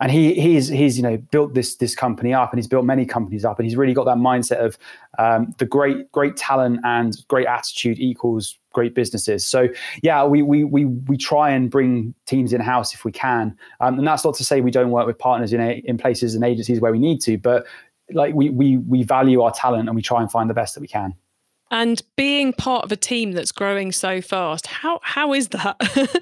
and 0.00 0.10
he 0.10 0.34
he's 0.34 0.66
he's 0.66 0.96
you 0.96 1.02
know 1.04 1.16
built 1.30 1.54
this 1.54 1.76
this 1.76 1.94
company 1.94 2.34
up, 2.34 2.50
and 2.52 2.58
he's 2.58 2.66
built 2.66 2.84
many 2.84 3.06
companies 3.06 3.44
up, 3.44 3.60
and 3.60 3.66
he's 3.66 3.76
really 3.76 3.94
got 3.94 4.04
that 4.04 4.16
mindset 4.16 4.56
of 4.56 4.76
um, 5.18 5.54
the 5.58 5.66
great 5.66 6.10
great 6.10 6.36
talent 6.36 6.80
and 6.82 7.16
great 7.28 7.46
attitude 7.46 8.00
equals 8.00 8.58
great 8.72 8.94
businesses. 8.94 9.44
So 9.44 9.68
yeah, 10.02 10.24
we 10.24 10.42
we 10.42 10.64
we 10.64 10.86
we 10.86 11.16
try 11.16 11.50
and 11.50 11.70
bring 11.70 12.14
teams 12.26 12.52
in 12.52 12.60
house 12.60 12.94
if 12.94 13.04
we 13.04 13.12
can, 13.12 13.56
um, 13.80 13.98
and 13.98 14.06
that's 14.06 14.24
not 14.24 14.34
to 14.36 14.44
say 14.44 14.60
we 14.60 14.70
don't 14.70 14.90
work 14.90 15.06
with 15.06 15.18
partners 15.18 15.52
in 15.52 15.60
a, 15.60 15.82
in 15.84 15.98
places 15.98 16.34
and 16.34 16.44
agencies 16.44 16.80
where 16.80 16.92
we 16.92 16.98
need 16.98 17.20
to, 17.22 17.38
but 17.38 17.66
like 18.12 18.34
we 18.34 18.50
we 18.50 18.78
we 18.78 19.02
value 19.02 19.42
our 19.42 19.52
talent 19.52 19.88
and 19.88 19.96
we 19.96 20.02
try 20.02 20.20
and 20.20 20.30
find 20.30 20.48
the 20.50 20.54
best 20.54 20.74
that 20.74 20.80
we 20.80 20.88
can. 20.88 21.14
And 21.70 22.02
being 22.16 22.52
part 22.52 22.84
of 22.84 22.92
a 22.92 22.96
team 22.96 23.32
that's 23.32 23.52
growing 23.52 23.92
so 23.92 24.20
fast, 24.20 24.66
how 24.66 25.00
how 25.02 25.32
is 25.32 25.48
that? 25.48 25.76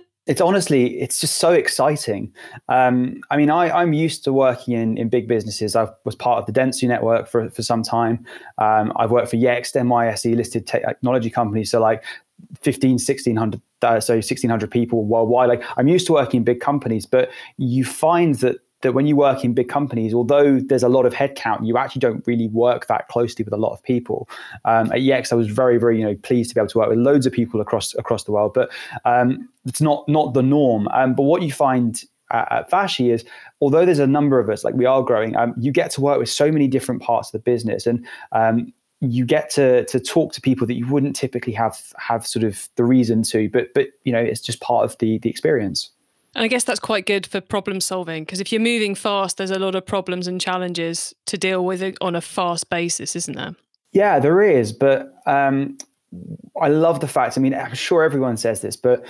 it's 0.27 0.41
honestly 0.41 1.01
it's 1.01 1.21
just 1.21 1.39
so 1.39 1.51
exciting 1.51 2.33
um, 2.69 3.21
i 3.31 3.37
mean 3.37 3.51
I, 3.51 3.71
i'm 3.71 3.93
used 3.93 4.23
to 4.25 4.33
working 4.33 4.75
in, 4.75 4.97
in 4.97 5.09
big 5.09 5.27
businesses 5.27 5.75
i 5.75 5.89
was 6.05 6.15
part 6.15 6.39
of 6.39 6.47
the 6.47 6.53
dentsu 6.53 6.87
network 6.87 7.27
for, 7.27 7.51
for 7.51 7.63
some 7.63 7.83
time 7.83 8.25
um, 8.59 8.93
i've 8.97 9.11
worked 9.11 9.31
for 9.31 9.37
yext 9.37 9.75
nyse 9.75 10.37
listed 10.37 10.67
technology 10.67 11.31
companies 11.31 11.71
so 11.71 11.81
like 11.81 12.05
15 12.63 12.93
1600 12.93 13.61
uh, 13.83 14.01
so 14.01 14.15
1600 14.15 14.71
people 14.71 15.05
worldwide 15.05 15.49
like 15.49 15.63
i'm 15.77 15.89
used 15.89 16.07
to 16.07 16.13
working 16.13 16.39
in 16.39 16.45
big 16.45 16.61
companies 16.61 17.07
but 17.07 17.31
you 17.57 17.85
find 17.85 18.37
that 18.37 18.57
that 18.83 18.93
when 18.93 19.07
you 19.07 19.15
work 19.15 19.45
in 19.45 19.53
big 19.53 19.69
companies, 19.69 20.15
although 20.15 20.59
there's 20.59 20.83
a 20.83 20.89
lot 20.89 21.05
of 21.05 21.13
headcount, 21.13 21.67
you 21.67 21.77
actually 21.77 22.01
don't 22.01 22.27
really 22.27 22.49
work 22.49 22.87
that 22.87 23.09
closely 23.09 23.45
with 23.45 23.53
a 23.53 23.59
lot 23.59 23.73
of 23.73 23.83
people. 23.83 24.29
Um, 24.65 24.91
at 24.93 25.01
Yext, 25.01 25.33
I 25.33 25.37
was 25.37 25.49
very, 25.49 25.79
very, 25.79 25.99
you 25.99 26.05
know, 26.05 26.15
pleased 26.23 26.51
to 26.51 26.55
be 26.55 26.61
able 26.61 26.69
to 26.69 26.79
work 26.79 26.89
with 26.89 26.99
loads 26.99 27.27
of 27.27 27.33
people 27.33 27.61
across 27.61 27.95
across 27.97 28.25
the 28.25 28.33
world, 28.33 28.53
but 28.55 28.71
um, 29.05 29.49
it's 29.67 29.81
not 29.81 30.09
not 30.09 30.35
the 30.35 30.43
norm. 30.43 30.89
Um, 30.89 31.15
but 31.15 31.25
what 31.25 31.43
you 31.43 31.53
find 31.53 32.03
at, 32.31 32.51
at 32.51 32.71
Vashi 32.71 33.13
is, 33.13 33.25
although 33.61 33.85
there's 33.85 33.99
a 33.99 34.07
number 34.07 34.39
of 34.39 34.49
us, 34.49 34.65
like 34.65 34.75
we 34.75 34.87
are 34.87 35.03
growing, 35.03 35.37
um, 35.37 35.55
you 35.59 35.73
get 35.73 35.91
to 35.93 36.01
work 36.01 36.19
with 36.19 36.31
so 36.31 36.51
many 36.51 36.67
different 36.67 37.03
parts 37.03 37.29
of 37.29 37.33
the 37.33 37.39
business, 37.39 37.87
and 37.87 38.07
um, 38.33 38.73
you 39.01 39.25
get 39.25 39.51
to 39.51 39.85
to 39.87 39.99
talk 39.99 40.33
to 40.35 40.41
people 40.41 40.67
that 40.67 40.75
you 40.75 40.87
wouldn't 40.87 41.17
typically 41.17 41.53
have 41.55 41.93
have 41.97 42.27
sort 42.27 42.45
of 42.45 42.69
the 42.77 42.85
reason 42.85 43.23
to, 43.25 43.49
but 43.49 43.73
but 43.75 43.89
you 44.05 44.13
know 44.13 44.21
it's 44.21 44.41
just 44.41 44.61
part 44.61 44.85
of 44.85 44.97
the 44.99 45.19
the 45.19 45.31
experience. 45.31 45.91
And 46.35 46.45
I 46.45 46.49
guess 46.49 46.63
that's 46.63 46.81
quite 46.81 47.07
good 47.07 47.27
for 47.27 47.41
problem 47.41 47.81
solving 47.81 48.25
because 48.25 48.41
if 48.41 48.53
you're 48.53 48.61
moving 48.61 48.95
fast, 48.95 49.37
there's 49.37 49.51
a 49.51 49.59
lot 49.59 49.75
of 49.75 49.85
problems 49.85 50.29
and 50.29 50.41
challenges 50.41 51.13
to 51.27 51.37
deal 51.37 51.65
with 51.65 51.97
on 52.01 52.15
a 52.15 52.21
fast 52.21 52.71
basis, 52.71 53.17
isn't 53.17 53.35
there? 53.35 53.57
Yeah, 53.93 54.21
there 54.21 54.41
is. 54.41 54.73
But 54.73 55.13
um, 55.27 55.77
I 56.61 56.69
love 56.69 57.01
the 57.01 57.09
fact. 57.09 57.37
I 57.37 57.41
mean, 57.41 57.55
I'm 57.55 57.75
sure 57.75 58.05
everyone 58.05 58.37
says 58.37 58.61
this, 58.61 58.77
but 58.77 59.05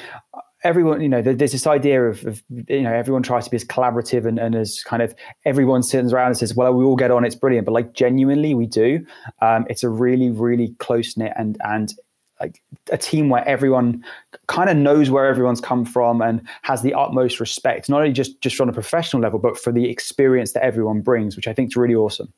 everyone, 0.62 1.00
you 1.00 1.08
know, 1.08 1.22
there's 1.22 1.52
this 1.52 1.66
idea 1.66 2.04
of, 2.04 2.24
of, 2.26 2.42
you 2.68 2.82
know, 2.82 2.92
everyone 2.92 3.22
tries 3.22 3.44
to 3.44 3.50
be 3.50 3.56
as 3.56 3.64
collaborative 3.64 4.26
and, 4.26 4.38
and 4.38 4.54
as 4.54 4.82
kind 4.84 5.02
of 5.02 5.14
everyone 5.44 5.82
sits 5.82 6.12
around 6.12 6.28
and 6.28 6.36
says, 6.36 6.54
well, 6.54 6.72
we 6.74 6.84
all 6.84 6.96
get 6.96 7.10
on, 7.10 7.24
it's 7.24 7.34
brilliant. 7.34 7.64
But 7.64 7.72
like 7.72 7.94
genuinely, 7.94 8.54
we 8.54 8.66
do. 8.66 9.04
Um, 9.40 9.66
it's 9.70 9.82
a 9.82 9.88
really, 9.88 10.30
really 10.30 10.74
close 10.78 11.16
knit 11.16 11.32
and, 11.36 11.56
and 11.64 11.94
like 12.40 12.62
a 12.90 12.98
team 12.98 13.28
where 13.28 13.46
everyone 13.46 14.04
kind 14.46 14.70
of 14.70 14.76
knows 14.76 15.10
where 15.10 15.26
everyone's 15.26 15.60
come 15.60 15.84
from 15.84 16.22
and 16.22 16.46
has 16.62 16.82
the 16.82 16.94
utmost 16.94 17.40
respect, 17.40 17.88
not 17.88 18.00
only 18.00 18.12
just, 18.12 18.40
just 18.40 18.60
on 18.60 18.68
a 18.68 18.72
professional 18.72 19.22
level, 19.22 19.38
but 19.38 19.58
for 19.58 19.72
the 19.72 19.88
experience 19.88 20.52
that 20.52 20.64
everyone 20.64 21.00
brings, 21.00 21.36
which 21.36 21.48
I 21.48 21.52
think 21.52 21.70
is 21.70 21.76
really 21.76 21.94
awesome. 21.94 22.32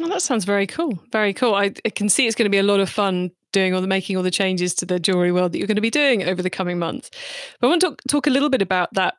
Well, 0.00 0.08
that 0.10 0.22
sounds 0.22 0.44
very 0.44 0.66
cool. 0.66 0.98
Very 1.12 1.32
cool. 1.32 1.54
I, 1.54 1.72
I, 1.84 1.90
can 1.90 2.08
see 2.08 2.26
it's 2.26 2.36
going 2.36 2.46
to 2.46 2.50
be 2.50 2.58
a 2.58 2.62
lot 2.62 2.80
of 2.80 2.90
fun 2.90 3.30
doing 3.52 3.74
all 3.74 3.80
the 3.80 3.86
making 3.86 4.16
all 4.16 4.22
the 4.22 4.30
changes 4.30 4.74
to 4.74 4.86
the 4.86 5.00
jewelry 5.00 5.32
world 5.32 5.52
that 5.52 5.58
you're 5.58 5.66
going 5.66 5.76
to 5.76 5.80
be 5.80 5.90
doing 5.90 6.24
over 6.24 6.42
the 6.42 6.50
coming 6.50 6.78
months. 6.78 7.10
But 7.60 7.66
I 7.66 7.70
want 7.70 7.80
to 7.80 7.88
talk, 7.88 8.02
talk 8.08 8.26
a 8.26 8.30
little 8.30 8.50
bit 8.50 8.62
about 8.62 8.92
that, 8.94 9.14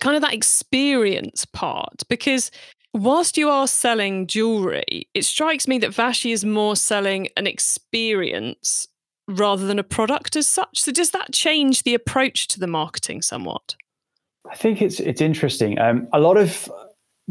kind 0.00 0.14
of 0.16 0.22
that 0.22 0.34
experience 0.34 1.44
part, 1.46 2.02
because 2.08 2.50
whilst 2.92 3.38
you 3.38 3.48
are 3.48 3.66
selling 3.66 4.26
jewelry, 4.26 5.08
it 5.14 5.24
strikes 5.24 5.66
me 5.66 5.78
that 5.78 5.90
Vashi 5.90 6.32
is 6.32 6.44
more 6.44 6.76
selling 6.76 7.28
an 7.36 7.46
experience 7.46 8.88
rather 9.28 9.66
than 9.66 9.78
a 9.78 9.84
product 9.84 10.36
as 10.36 10.46
such. 10.46 10.80
So 10.80 10.92
does 10.92 11.10
that 11.12 11.32
change 11.32 11.84
the 11.84 11.94
approach 11.94 12.48
to 12.48 12.60
the 12.60 12.66
marketing 12.66 13.22
somewhat? 13.22 13.76
I 14.50 14.56
think 14.56 14.82
it's 14.82 15.00
it's 15.00 15.20
interesting. 15.20 15.78
Um, 15.78 16.08
a 16.12 16.20
lot 16.20 16.36
of 16.36 16.68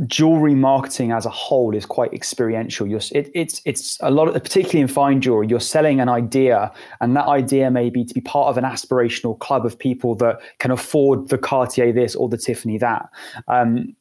jewelry 0.07 0.55
marketing 0.55 1.11
as 1.11 1.25
a 1.25 1.29
whole 1.29 1.75
is 1.75 1.85
quite 1.85 2.13
experiential. 2.13 2.87
You're, 2.87 3.01
it, 3.11 3.29
it's 3.33 3.61
it's 3.65 3.97
a 4.01 4.09
lot 4.09 4.27
of 4.27 4.33
particularly 4.41 4.79
in 4.79 4.87
fine 4.87 5.21
jewelry. 5.21 5.47
You're 5.47 5.59
selling 5.59 5.99
an 5.99 6.09
idea, 6.09 6.71
and 7.01 7.15
that 7.15 7.27
idea 7.27 7.69
may 7.69 7.89
be 7.89 8.05
to 8.05 8.13
be 8.13 8.21
part 8.21 8.47
of 8.47 8.57
an 8.57 8.63
aspirational 8.63 9.37
club 9.39 9.65
of 9.65 9.77
people 9.77 10.15
that 10.15 10.39
can 10.59 10.71
afford 10.71 11.27
the 11.29 11.37
Cartier 11.37 11.91
this 11.91 12.15
or 12.15 12.29
the 12.29 12.37
Tiffany 12.37 12.77
that. 12.77 13.09
Um, 13.47 13.95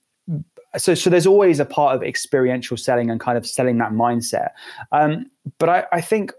so 0.76 0.94
so 0.94 1.10
there's 1.10 1.26
always 1.26 1.58
a 1.58 1.64
part 1.64 1.96
of 1.96 2.02
experiential 2.02 2.76
selling 2.76 3.10
and 3.10 3.18
kind 3.18 3.36
of 3.36 3.46
selling 3.46 3.78
that 3.78 3.90
mindset. 3.90 4.50
Um, 4.92 5.26
but 5.58 5.68
I, 5.68 5.86
I 5.92 6.00
think 6.00 6.32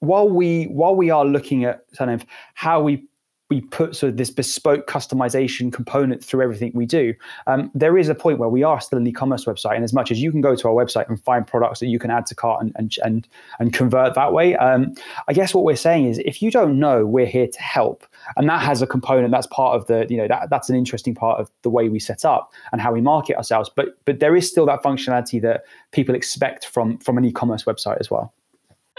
while 0.00 0.28
we 0.28 0.64
while 0.64 0.94
we 0.94 1.10
are 1.10 1.24
looking 1.24 1.64
at 1.64 1.80
kind 1.96 2.10
of 2.10 2.26
how 2.54 2.82
we 2.82 3.04
we 3.50 3.62
put 3.62 3.96
sort 3.96 4.10
of 4.10 4.16
this 4.18 4.30
bespoke 4.30 4.86
customization 4.86 5.72
component 5.72 6.22
through 6.22 6.42
everything 6.42 6.70
we 6.74 6.84
do. 6.84 7.14
Um, 7.46 7.70
there 7.74 7.96
is 7.96 8.08
a 8.08 8.14
point 8.14 8.38
where 8.38 8.48
we 8.48 8.62
are 8.62 8.80
still 8.80 8.98
an 8.98 9.06
e-commerce 9.06 9.46
website, 9.46 9.74
and 9.74 9.84
as 9.84 9.94
much 9.94 10.10
as 10.10 10.20
you 10.20 10.30
can 10.30 10.40
go 10.40 10.54
to 10.54 10.68
our 10.68 10.74
website 10.74 11.08
and 11.08 11.22
find 11.22 11.46
products 11.46 11.80
that 11.80 11.86
you 11.86 11.98
can 11.98 12.10
add 12.10 12.26
to 12.26 12.34
cart 12.34 12.62
and 12.62 12.72
and 12.76 12.96
and, 13.02 13.28
and 13.58 13.72
convert 13.72 14.14
that 14.14 14.32
way, 14.32 14.54
um, 14.56 14.94
I 15.28 15.32
guess 15.32 15.54
what 15.54 15.64
we're 15.64 15.76
saying 15.76 16.06
is 16.06 16.18
if 16.20 16.42
you 16.42 16.50
don't 16.50 16.78
know, 16.78 17.06
we're 17.06 17.26
here 17.26 17.46
to 17.46 17.60
help, 17.60 18.04
and 18.36 18.48
that 18.48 18.60
has 18.60 18.82
a 18.82 18.86
component 18.86 19.32
that's 19.32 19.46
part 19.46 19.76
of 19.76 19.86
the 19.86 20.06
you 20.10 20.18
know 20.18 20.28
that 20.28 20.50
that's 20.50 20.68
an 20.68 20.76
interesting 20.76 21.14
part 21.14 21.40
of 21.40 21.50
the 21.62 21.70
way 21.70 21.88
we 21.88 21.98
set 21.98 22.24
up 22.24 22.52
and 22.72 22.80
how 22.80 22.92
we 22.92 23.00
market 23.00 23.36
ourselves. 23.36 23.70
But 23.74 23.98
but 24.04 24.20
there 24.20 24.36
is 24.36 24.48
still 24.48 24.66
that 24.66 24.82
functionality 24.82 25.40
that 25.42 25.64
people 25.92 26.14
expect 26.14 26.66
from 26.66 26.98
from 26.98 27.16
an 27.16 27.24
e-commerce 27.24 27.64
website 27.64 27.98
as 27.98 28.10
well. 28.10 28.34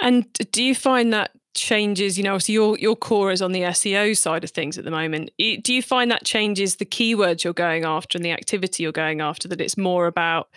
And 0.01 0.31
do 0.51 0.63
you 0.63 0.73
find 0.73 1.11
that 1.13 1.31
changes 1.59 2.17
you 2.17 2.23
know 2.23 2.37
so 2.37 2.51
your 2.51 2.77
your 2.77 2.95
core 2.95 3.31
is 3.31 3.41
on 3.41 3.51
the 3.51 3.61
SEO 3.61 4.17
side 4.17 4.43
of 4.43 4.49
things 4.51 4.77
at 4.77 4.85
the 4.85 4.91
moment. 4.91 5.31
Do 5.37 5.73
you 5.73 5.81
find 5.81 6.09
that 6.11 6.23
changes 6.23 6.77
the 6.77 6.85
keywords 6.85 7.43
you're 7.43 7.53
going 7.53 7.85
after 7.85 8.17
and 8.17 8.25
the 8.25 8.31
activity 8.31 8.83
you're 8.83 8.91
going 8.91 9.21
after 9.21 9.47
that 9.47 9.61
it's 9.61 9.77
more 9.77 10.07
about 10.07 10.49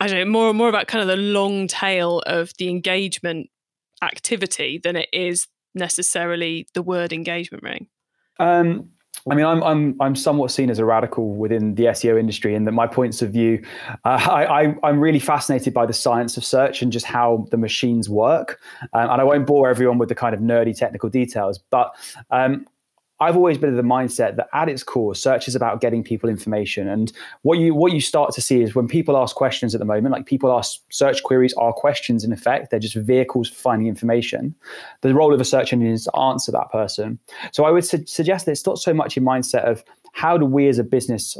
I 0.00 0.06
don't 0.06 0.18
know 0.18 0.30
more 0.30 0.48
and 0.48 0.58
more 0.58 0.68
about 0.68 0.86
kind 0.86 1.02
of 1.02 1.08
the 1.08 1.16
long 1.16 1.66
tail 1.66 2.20
of 2.26 2.52
the 2.58 2.68
engagement 2.68 3.50
activity 4.02 4.78
than 4.82 4.96
it 4.96 5.08
is 5.12 5.48
necessarily 5.74 6.66
the 6.74 6.82
word 6.82 7.12
engagement 7.12 7.62
ring? 7.62 7.88
Um 8.38 8.90
I 9.30 9.34
mean, 9.34 9.44
I'm 9.44 9.62
I'm 9.62 9.96
I'm 10.00 10.16
somewhat 10.16 10.50
seen 10.50 10.70
as 10.70 10.78
a 10.78 10.84
radical 10.84 11.34
within 11.34 11.74
the 11.74 11.84
SEO 11.84 12.18
industry, 12.18 12.54
in 12.54 12.64
that 12.64 12.72
my 12.72 12.86
points 12.86 13.22
of 13.22 13.30
view, 13.32 13.62
uh, 14.04 14.26
I, 14.30 14.74
I 14.82 14.88
am 14.88 15.00
really 15.00 15.18
fascinated 15.18 15.74
by 15.74 15.86
the 15.86 15.92
science 15.92 16.36
of 16.36 16.44
search 16.44 16.82
and 16.82 16.92
just 16.92 17.06
how 17.06 17.46
the 17.50 17.56
machines 17.56 18.08
work. 18.08 18.60
Um, 18.92 19.10
and 19.10 19.20
I 19.20 19.24
won't 19.24 19.46
bore 19.46 19.68
everyone 19.68 19.98
with 19.98 20.08
the 20.08 20.14
kind 20.14 20.34
of 20.34 20.40
nerdy 20.40 20.76
technical 20.76 21.08
details, 21.08 21.58
but 21.70 21.94
um, 22.30 22.66
I've 23.20 23.36
always 23.36 23.58
been 23.58 23.70
of 23.70 23.76
the 23.76 23.82
mindset 23.82 24.36
that 24.36 24.48
at 24.52 24.68
its 24.68 24.82
core, 24.82 25.14
search 25.14 25.48
is 25.48 25.56
about 25.56 25.80
getting 25.80 26.04
people 26.04 26.30
information. 26.30 26.88
And 26.88 27.12
what 27.42 27.58
you 27.58 27.74
what 27.74 27.92
you 27.92 28.00
start 28.00 28.32
to 28.34 28.40
see 28.40 28.62
is 28.62 28.74
when 28.74 28.86
people 28.86 29.16
ask 29.16 29.34
questions 29.34 29.74
at 29.74 29.80
the 29.80 29.84
moment, 29.84 30.12
like 30.12 30.26
people 30.26 30.52
ask 30.52 30.80
search 30.90 31.22
queries 31.22 31.52
are 31.54 31.72
questions 31.72 32.24
in 32.24 32.32
effect, 32.32 32.70
they're 32.70 32.78
just 32.78 32.94
vehicles 32.94 33.48
for 33.48 33.56
finding 33.56 33.88
information. 33.88 34.54
The 35.00 35.14
role 35.14 35.34
of 35.34 35.40
a 35.40 35.44
search 35.44 35.72
engine 35.72 35.90
is 35.90 36.04
to 36.04 36.16
answer 36.16 36.52
that 36.52 36.70
person. 36.70 37.18
So 37.52 37.64
I 37.64 37.70
would 37.70 37.84
su- 37.84 38.06
suggest 38.06 38.46
that 38.46 38.52
it's 38.52 38.66
not 38.66 38.78
so 38.78 38.94
much 38.94 39.16
a 39.16 39.20
mindset 39.20 39.64
of 39.64 39.82
how 40.12 40.38
do 40.38 40.44
we 40.44 40.68
as 40.68 40.78
a 40.78 40.84
business 40.84 41.36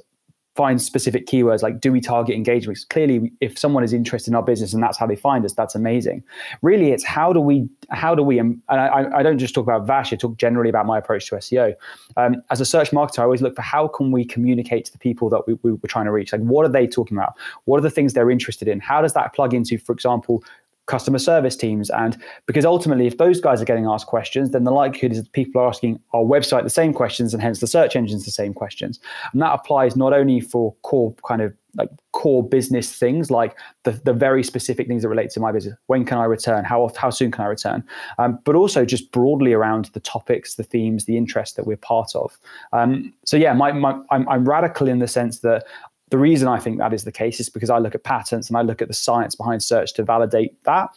find 0.58 0.82
specific 0.82 1.24
keywords 1.26 1.62
like 1.62 1.78
do 1.78 1.92
we 1.92 2.00
target 2.00 2.34
engagements 2.34 2.84
clearly 2.84 3.30
if 3.40 3.56
someone 3.56 3.84
is 3.84 3.92
interested 3.92 4.30
in 4.32 4.34
our 4.34 4.42
business 4.42 4.74
and 4.74 4.82
that's 4.82 4.98
how 4.98 5.06
they 5.06 5.20
find 5.28 5.44
us 5.44 5.52
that's 5.52 5.76
amazing. 5.76 6.18
Really 6.62 6.90
it's 6.94 7.04
how 7.04 7.32
do 7.32 7.40
we 7.40 7.68
how 7.90 8.12
do 8.18 8.22
we 8.22 8.40
and 8.40 8.60
i, 8.68 9.06
I 9.18 9.22
don't 9.22 9.38
just 9.38 9.54
talk 9.54 9.66
about 9.70 9.86
Vashi 9.86 10.14
i 10.14 10.16
talk 10.16 10.36
generally 10.36 10.68
about 10.68 10.86
my 10.92 10.98
approach 10.98 11.28
to 11.28 11.36
seo 11.36 11.74
um, 12.16 12.42
as 12.50 12.60
a 12.60 12.64
search 12.64 12.90
marketer 12.90 13.20
i 13.20 13.22
always 13.22 13.42
look 13.42 13.54
for 13.54 13.62
how 13.62 13.86
can 13.86 14.10
we 14.10 14.24
communicate 14.24 14.84
to 14.86 14.92
the 14.92 14.98
people 14.98 15.30
that 15.30 15.42
we, 15.46 15.54
we, 15.62 15.72
we're 15.72 15.88
trying 15.88 16.06
to 16.06 16.12
reach? 16.12 16.32
Like 16.32 16.40
what 16.42 16.64
are 16.66 16.72
they 16.72 16.86
talking 16.86 17.16
about? 17.16 17.34
What 17.64 17.78
are 17.78 17.82
the 17.82 17.90
things 17.90 18.12
they're 18.12 18.30
interested 18.30 18.68
in? 18.68 18.80
How 18.80 19.00
does 19.00 19.14
that 19.14 19.34
plug 19.34 19.54
into 19.54 19.78
for 19.78 19.92
example 19.92 20.42
customer 20.88 21.18
service 21.18 21.54
teams. 21.54 21.90
And 21.90 22.20
because 22.46 22.64
ultimately, 22.64 23.06
if 23.06 23.18
those 23.18 23.40
guys 23.40 23.62
are 23.62 23.64
getting 23.64 23.86
asked 23.86 24.06
questions, 24.06 24.50
then 24.50 24.64
the 24.64 24.72
likelihood 24.72 25.12
is 25.12 25.22
that 25.22 25.32
people 25.32 25.60
are 25.60 25.68
asking 25.68 26.00
our 26.12 26.22
website 26.22 26.64
the 26.64 26.70
same 26.70 26.92
questions 26.92 27.32
and 27.32 27.42
hence 27.42 27.60
the 27.60 27.66
search 27.68 27.94
engines 27.94 28.24
the 28.24 28.32
same 28.32 28.52
questions. 28.52 28.98
And 29.32 29.40
that 29.40 29.52
applies 29.52 29.94
not 29.94 30.12
only 30.12 30.40
for 30.40 30.74
core 30.82 31.14
kind 31.26 31.42
of 31.42 31.54
like 31.76 31.90
core 32.12 32.42
business 32.42 32.96
things 32.96 33.30
like 33.30 33.56
the, 33.84 33.92
the 33.92 34.12
very 34.12 34.42
specific 34.42 34.88
things 34.88 35.02
that 35.02 35.08
relate 35.08 35.30
to 35.30 35.38
my 35.38 35.52
business 35.52 35.76
when 35.86 36.04
can 36.04 36.16
i 36.16 36.24
return 36.24 36.64
how 36.64 36.90
how 36.96 37.10
soon 37.10 37.30
can 37.30 37.44
i 37.44 37.46
return 37.46 37.84
um, 38.18 38.38
but 38.44 38.54
also 38.54 38.84
just 38.86 39.12
broadly 39.12 39.52
around 39.52 39.86
the 39.92 40.00
topics 40.00 40.54
the 40.54 40.64
themes 40.64 41.04
the 41.04 41.16
interests 41.16 41.56
that 41.56 41.66
we're 41.66 41.76
part 41.76 42.14
of 42.16 42.38
um, 42.72 43.12
so 43.26 43.36
yeah 43.36 43.52
my, 43.52 43.70
my, 43.70 44.00
I'm, 44.10 44.26
I'm 44.28 44.48
radical 44.48 44.88
in 44.88 44.98
the 44.98 45.06
sense 45.06 45.40
that 45.40 45.64
the 46.10 46.18
reason 46.18 46.48
I 46.48 46.58
think 46.58 46.78
that 46.78 46.92
is 46.92 47.04
the 47.04 47.12
case 47.12 47.40
is 47.40 47.48
because 47.48 47.70
I 47.70 47.78
look 47.78 47.94
at 47.94 48.04
patents 48.04 48.48
and 48.48 48.56
I 48.56 48.62
look 48.62 48.80
at 48.82 48.88
the 48.88 48.94
science 48.94 49.34
behind 49.34 49.62
search 49.62 49.94
to 49.94 50.02
validate 50.02 50.62
that. 50.64 50.90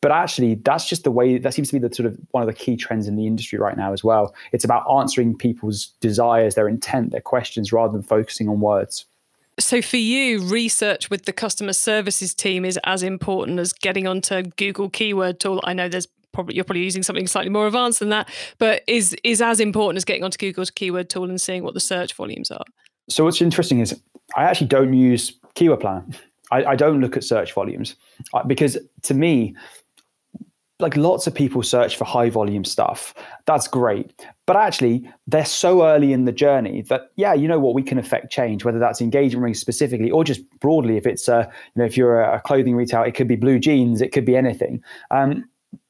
But 0.00 0.10
actually, 0.10 0.56
that's 0.56 0.88
just 0.88 1.04
the 1.04 1.12
way 1.12 1.38
that 1.38 1.54
seems 1.54 1.68
to 1.68 1.78
be 1.78 1.86
the 1.86 1.94
sort 1.94 2.06
of 2.06 2.18
one 2.32 2.42
of 2.42 2.48
the 2.48 2.54
key 2.54 2.76
trends 2.76 3.06
in 3.06 3.14
the 3.14 3.26
industry 3.26 3.58
right 3.58 3.76
now 3.76 3.92
as 3.92 4.02
well. 4.02 4.34
It's 4.50 4.64
about 4.64 4.84
answering 4.90 5.38
people's 5.38 5.86
desires, 6.00 6.56
their 6.56 6.68
intent, 6.68 7.12
their 7.12 7.20
questions, 7.20 7.72
rather 7.72 7.92
than 7.92 8.02
focusing 8.02 8.48
on 8.48 8.58
words. 8.58 9.04
So, 9.60 9.80
for 9.80 9.98
you, 9.98 10.42
research 10.44 11.08
with 11.08 11.24
the 11.24 11.32
customer 11.32 11.72
services 11.72 12.34
team 12.34 12.64
is 12.64 12.80
as 12.82 13.04
important 13.04 13.60
as 13.60 13.72
getting 13.72 14.08
onto 14.08 14.42
Google 14.42 14.90
Keyword 14.90 15.38
Tool. 15.38 15.60
I 15.62 15.72
know 15.72 15.88
there's 15.88 16.08
probably 16.32 16.56
you're 16.56 16.64
probably 16.64 16.82
using 16.82 17.04
something 17.04 17.28
slightly 17.28 17.50
more 17.50 17.68
advanced 17.68 18.00
than 18.00 18.08
that, 18.08 18.28
but 18.58 18.82
is 18.88 19.14
is 19.22 19.40
as 19.40 19.60
important 19.60 19.98
as 19.98 20.04
getting 20.04 20.24
onto 20.24 20.38
Google's 20.38 20.70
Keyword 20.70 21.10
Tool 21.10 21.28
and 21.28 21.40
seeing 21.40 21.62
what 21.62 21.74
the 21.74 21.80
search 21.80 22.14
volumes 22.14 22.50
are. 22.50 22.64
So, 23.08 23.24
what's 23.24 23.42
interesting 23.42 23.80
is 23.80 24.00
I 24.36 24.44
actually 24.44 24.68
don't 24.68 24.94
use 24.94 25.38
Keyword 25.54 25.80
Planner. 25.80 26.04
I, 26.50 26.64
I 26.64 26.76
don't 26.76 27.00
look 27.00 27.16
at 27.16 27.24
search 27.24 27.52
volumes 27.52 27.96
uh, 28.34 28.44
because 28.44 28.78
to 29.02 29.14
me, 29.14 29.54
like 30.82 30.96
lots 30.96 31.26
of 31.26 31.34
people 31.34 31.62
search 31.62 31.96
for 31.96 32.04
high 32.04 32.28
volume 32.28 32.64
stuff. 32.64 33.14
That's 33.46 33.68
great. 33.68 34.12
But 34.46 34.56
actually, 34.56 35.08
they're 35.26 35.44
so 35.46 35.86
early 35.86 36.12
in 36.12 36.24
the 36.24 36.32
journey 36.32 36.82
that, 36.82 37.12
yeah, 37.16 37.32
you 37.32 37.48
know 37.48 37.60
what, 37.60 37.74
we 37.74 37.82
can 37.82 37.98
affect 37.98 38.32
change, 38.32 38.64
whether 38.64 38.80
that's 38.80 39.00
engagement 39.00 39.44
rings 39.44 39.60
specifically 39.60 40.10
or 40.10 40.24
just 40.24 40.42
broadly. 40.60 40.96
If 40.96 41.06
it's, 41.06 41.28
a, 41.28 41.50
you 41.74 41.80
know, 41.80 41.86
if 41.86 41.96
you're 41.96 42.20
a 42.20 42.40
clothing 42.40 42.74
retailer, 42.74 43.06
it 43.06 43.14
could 43.14 43.28
be 43.28 43.36
blue 43.36 43.58
jeans, 43.58 44.02
it 44.02 44.12
could 44.12 44.26
be 44.26 44.36
anything. 44.36 44.82
Um, 45.10 45.44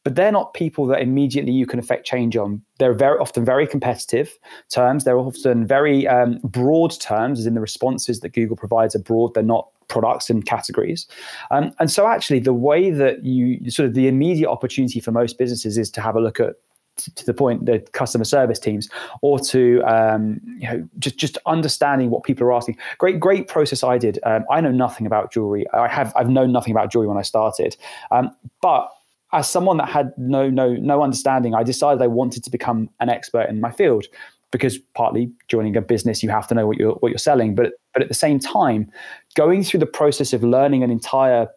but 0.04 0.14
they're 0.16 0.32
not 0.32 0.54
people 0.54 0.86
that 0.86 1.00
immediately 1.00 1.52
you 1.52 1.66
can 1.66 1.78
affect 1.78 2.06
change 2.06 2.36
on. 2.36 2.62
They're 2.78 2.94
very 2.94 3.18
often 3.18 3.44
very 3.44 3.66
competitive 3.66 4.36
terms. 4.68 5.04
They're 5.04 5.18
often 5.18 5.66
very 5.66 6.06
um, 6.08 6.40
broad 6.42 6.98
terms, 7.00 7.40
as 7.40 7.46
in 7.46 7.54
the 7.54 7.60
responses 7.60 8.20
that 8.20 8.30
Google 8.30 8.56
provides 8.56 8.96
are 8.96 9.00
broad. 9.00 9.34
They're 9.34 9.42
not 9.42 9.68
products 9.88 10.30
and 10.30 10.44
categories. 10.44 11.06
Um, 11.50 11.72
and 11.78 11.90
so, 11.90 12.08
actually, 12.08 12.40
the 12.40 12.54
way 12.54 12.90
that 12.90 13.24
you 13.24 13.70
sort 13.70 13.88
of 13.88 13.94
the 13.94 14.08
immediate 14.08 14.50
opportunity 14.50 15.00
for 15.00 15.12
most 15.12 15.38
businesses 15.38 15.78
is 15.78 15.90
to 15.92 16.00
have 16.00 16.16
a 16.16 16.20
look 16.20 16.40
at 16.40 16.56
to 16.96 17.24
the 17.24 17.32
point 17.32 17.64
the 17.66 17.78
customer 17.92 18.24
service 18.24 18.58
teams 18.58 18.88
or 19.22 19.38
to 19.38 19.82
um, 19.84 20.40
you 20.58 20.68
know 20.68 20.88
just 20.98 21.16
just 21.16 21.38
understanding 21.46 22.10
what 22.10 22.22
people 22.22 22.46
are 22.46 22.52
asking 22.52 22.76
great 22.98 23.18
great 23.18 23.48
process 23.48 23.82
i 23.82 23.96
did 23.96 24.18
um, 24.24 24.44
i 24.50 24.60
know 24.60 24.70
nothing 24.70 25.06
about 25.06 25.32
jewelry 25.32 25.64
i 25.72 25.88
have 25.88 26.12
i've 26.16 26.28
known 26.28 26.52
nothing 26.52 26.70
about 26.70 26.92
jewelry 26.92 27.08
when 27.08 27.16
i 27.16 27.22
started 27.22 27.76
um, 28.10 28.30
but 28.60 28.91
as 29.32 29.48
someone 29.48 29.76
that 29.78 29.88
had 29.88 30.12
no 30.16 30.50
no 30.50 30.74
no 30.74 31.02
understanding, 31.02 31.54
I 31.54 31.62
decided 31.62 32.02
I 32.02 32.06
wanted 32.06 32.44
to 32.44 32.50
become 32.50 32.90
an 33.00 33.08
expert 33.08 33.48
in 33.48 33.60
my 33.60 33.70
field 33.70 34.06
because 34.50 34.78
partly 34.94 35.30
joining 35.48 35.76
a 35.76 35.80
business 35.80 36.22
you 36.22 36.28
have 36.28 36.46
to 36.48 36.54
know 36.54 36.66
what 36.66 36.76
you're 36.76 36.94
what 36.94 37.10
you're 37.10 37.18
selling, 37.18 37.54
but 37.54 37.72
but 37.94 38.02
at 38.02 38.08
the 38.08 38.14
same 38.14 38.38
time, 38.38 38.90
going 39.34 39.64
through 39.64 39.80
the 39.80 39.86
process 39.86 40.32
of 40.32 40.42
learning 40.42 40.82
an 40.82 40.90
entire 40.90 41.48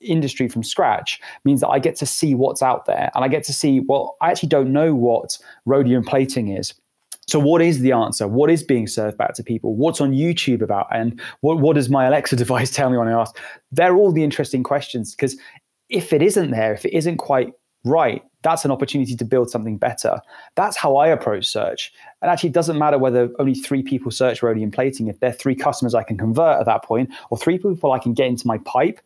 industry 0.00 0.48
from 0.48 0.62
scratch 0.62 1.20
means 1.44 1.60
that 1.60 1.68
I 1.68 1.78
get 1.78 1.94
to 1.96 2.06
see 2.06 2.34
what's 2.34 2.62
out 2.62 2.86
there 2.86 3.10
and 3.14 3.22
I 3.22 3.28
get 3.28 3.44
to 3.44 3.52
see 3.52 3.80
well 3.80 4.16
I 4.22 4.30
actually 4.30 4.48
don't 4.48 4.72
know 4.72 4.94
what 4.94 5.36
rhodium 5.66 6.02
plating 6.02 6.48
is 6.48 6.72
so, 7.30 7.38
what 7.38 7.62
is 7.62 7.78
the 7.78 7.92
answer? 7.92 8.26
What 8.26 8.50
is 8.50 8.64
being 8.64 8.88
served 8.88 9.16
back 9.16 9.34
to 9.34 9.44
people? 9.44 9.76
What's 9.76 10.00
on 10.00 10.10
YouTube 10.10 10.62
about? 10.62 10.88
And 10.90 11.20
what, 11.42 11.60
what 11.60 11.76
does 11.76 11.88
my 11.88 12.06
Alexa 12.06 12.34
device 12.44 12.72
tell 12.72 12.90
me 12.90 12.98
when 12.98 13.06
I 13.06 13.12
ask? 13.12 13.38
They're 13.70 13.94
all 13.94 14.10
the 14.10 14.24
interesting 14.24 14.64
questions 14.64 15.14
because 15.14 15.36
if 15.90 16.12
it 16.12 16.22
isn't 16.22 16.50
there, 16.50 16.72
if 16.72 16.84
it 16.84 16.96
isn't 16.96 17.18
quite 17.18 17.52
right, 17.84 18.22
that's 18.42 18.64
an 18.64 18.70
opportunity 18.70 19.14
to 19.16 19.24
build 19.24 19.50
something 19.50 19.76
better. 19.76 20.20
That's 20.54 20.76
how 20.76 20.96
I 20.96 21.08
approach 21.08 21.46
search. 21.46 21.92
And 22.22 22.30
actually, 22.30 22.50
it 22.50 22.54
doesn't 22.54 22.78
matter 22.78 22.98
whether 22.98 23.30
only 23.38 23.54
three 23.54 23.82
people 23.82 24.10
search 24.10 24.42
rhodium 24.42 24.70
plating. 24.70 25.08
If 25.08 25.20
they're 25.20 25.32
three 25.32 25.54
customers 25.54 25.94
I 25.94 26.02
can 26.02 26.16
convert 26.16 26.58
at 26.60 26.66
that 26.66 26.84
point, 26.84 27.10
or 27.30 27.38
three 27.38 27.58
people 27.58 27.92
I 27.92 27.98
can 27.98 28.14
get 28.14 28.28
into 28.28 28.46
my 28.46 28.58
pipe, 28.58 29.00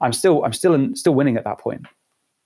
I'm 0.00 0.12
still 0.12 0.44
I'm 0.44 0.52
still 0.52 0.74
in, 0.74 0.96
still 0.96 1.14
winning 1.14 1.36
at 1.36 1.44
that 1.44 1.58
point. 1.58 1.86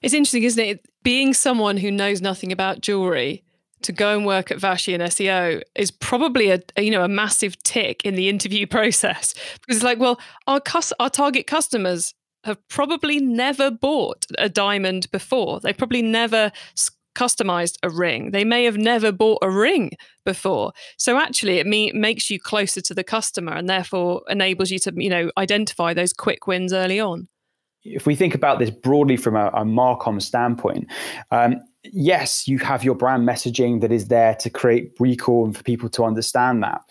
It's 0.02 0.14
interesting, 0.14 0.42
isn't 0.42 0.64
it? 0.64 0.86
Being 1.02 1.32
someone 1.32 1.76
who 1.76 1.90
knows 1.90 2.20
nothing 2.20 2.52
about 2.52 2.80
jewelry 2.80 3.42
to 3.82 3.92
go 3.92 4.16
and 4.16 4.26
work 4.26 4.50
at 4.50 4.58
Vashi 4.58 4.94
and 4.94 5.02
SEO 5.02 5.62
is 5.74 5.90
probably 5.90 6.50
a, 6.50 6.60
a, 6.76 6.82
you 6.82 6.90
know 6.90 7.04
a 7.04 7.08
massive 7.08 7.62
tick 7.62 8.04
in 8.04 8.14
the 8.14 8.28
interview 8.28 8.66
process 8.76 9.34
because 9.60 9.76
it's 9.76 9.84
like 9.84 9.98
well 9.98 10.18
our 10.46 10.60
cus- 10.60 10.92
our 10.98 11.10
target 11.10 11.46
customers 11.46 12.14
have 12.46 12.66
probably 12.68 13.20
never 13.20 13.70
bought 13.70 14.24
a 14.38 14.48
diamond 14.48 15.10
before. 15.10 15.60
They've 15.60 15.76
probably 15.76 16.02
never 16.02 16.52
customized 17.16 17.76
a 17.82 17.90
ring. 17.90 18.30
They 18.30 18.44
may 18.44 18.64
have 18.64 18.76
never 18.76 19.10
bought 19.10 19.38
a 19.42 19.50
ring 19.50 19.90
before. 20.24 20.72
So 20.98 21.18
actually 21.18 21.58
it 21.58 21.66
me- 21.66 21.92
makes 21.92 22.30
you 22.30 22.38
closer 22.38 22.80
to 22.82 22.94
the 22.94 23.02
customer 23.02 23.52
and 23.52 23.68
therefore 23.68 24.22
enables 24.28 24.70
you 24.70 24.78
to 24.80 24.92
you 24.96 25.10
know 25.10 25.30
identify 25.36 25.94
those 25.94 26.12
quick 26.12 26.46
wins 26.46 26.72
early 26.72 27.00
on. 27.00 27.28
If 27.82 28.04
we 28.06 28.16
think 28.16 28.34
about 28.34 28.58
this 28.58 28.70
broadly 28.70 29.16
from 29.16 29.36
a, 29.36 29.46
a 29.48 29.64
Marcom 29.64 30.20
standpoint, 30.20 30.90
um, 31.30 31.56
yes, 31.92 32.46
you 32.46 32.58
have 32.58 32.84
your 32.84 32.94
brand 32.94 33.28
messaging 33.28 33.80
that 33.80 33.92
is 33.92 34.08
there 34.08 34.34
to 34.36 34.50
create 34.50 34.92
recall 34.98 35.44
and 35.44 35.56
for 35.56 35.62
people 35.62 35.88
to 35.90 36.04
understand 36.04 36.62
that. 36.62 36.82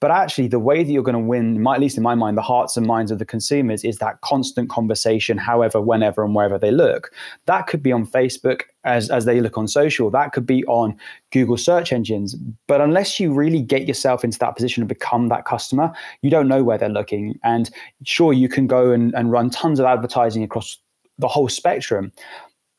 But 0.00 0.10
actually, 0.10 0.48
the 0.48 0.58
way 0.58 0.82
that 0.82 0.90
you're 0.90 1.02
going 1.02 1.14
to 1.14 1.18
win, 1.18 1.66
at 1.66 1.80
least 1.80 1.96
in 1.96 2.02
my 2.02 2.14
mind, 2.14 2.38
the 2.38 2.42
hearts 2.42 2.76
and 2.76 2.86
minds 2.86 3.10
of 3.10 3.18
the 3.18 3.24
consumers 3.24 3.84
is 3.84 3.98
that 3.98 4.20
constant 4.22 4.70
conversation, 4.70 5.36
however, 5.36 5.80
whenever, 5.80 6.24
and 6.24 6.34
wherever 6.34 6.58
they 6.58 6.70
look. 6.70 7.12
That 7.46 7.66
could 7.66 7.82
be 7.82 7.92
on 7.92 8.06
Facebook 8.06 8.62
as, 8.84 9.10
as 9.10 9.26
they 9.26 9.40
look 9.40 9.58
on 9.58 9.68
social, 9.68 10.10
that 10.10 10.32
could 10.32 10.46
be 10.46 10.64
on 10.64 10.96
Google 11.32 11.58
search 11.58 11.92
engines. 11.92 12.34
But 12.66 12.80
unless 12.80 13.20
you 13.20 13.32
really 13.32 13.60
get 13.60 13.86
yourself 13.86 14.24
into 14.24 14.38
that 14.38 14.56
position 14.56 14.82
and 14.82 14.88
become 14.88 15.28
that 15.28 15.44
customer, 15.44 15.92
you 16.22 16.30
don't 16.30 16.48
know 16.48 16.64
where 16.64 16.78
they're 16.78 16.88
looking. 16.88 17.38
And 17.44 17.70
sure, 18.04 18.32
you 18.32 18.48
can 18.48 18.66
go 18.66 18.92
and, 18.92 19.14
and 19.14 19.30
run 19.30 19.50
tons 19.50 19.80
of 19.80 19.86
advertising 19.86 20.42
across 20.42 20.78
the 21.18 21.28
whole 21.28 21.50
spectrum 21.50 22.10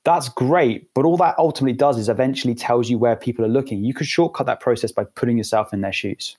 that's 0.03 0.29
great 0.29 0.93
but 0.93 1.05
all 1.05 1.17
that 1.17 1.35
ultimately 1.37 1.75
does 1.75 1.97
is 1.97 2.09
eventually 2.09 2.55
tells 2.55 2.89
you 2.89 2.97
where 2.97 3.15
people 3.15 3.45
are 3.45 3.49
looking 3.49 3.83
you 3.83 3.93
could 3.93 4.07
shortcut 4.07 4.45
that 4.45 4.59
process 4.59 4.91
by 4.91 5.03
putting 5.03 5.37
yourself 5.37 5.73
in 5.73 5.81
their 5.81 5.93
shoes 5.93 6.37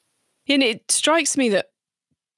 and 0.49 0.62
it 0.62 0.90
strikes 0.90 1.37
me 1.37 1.49
that 1.50 1.66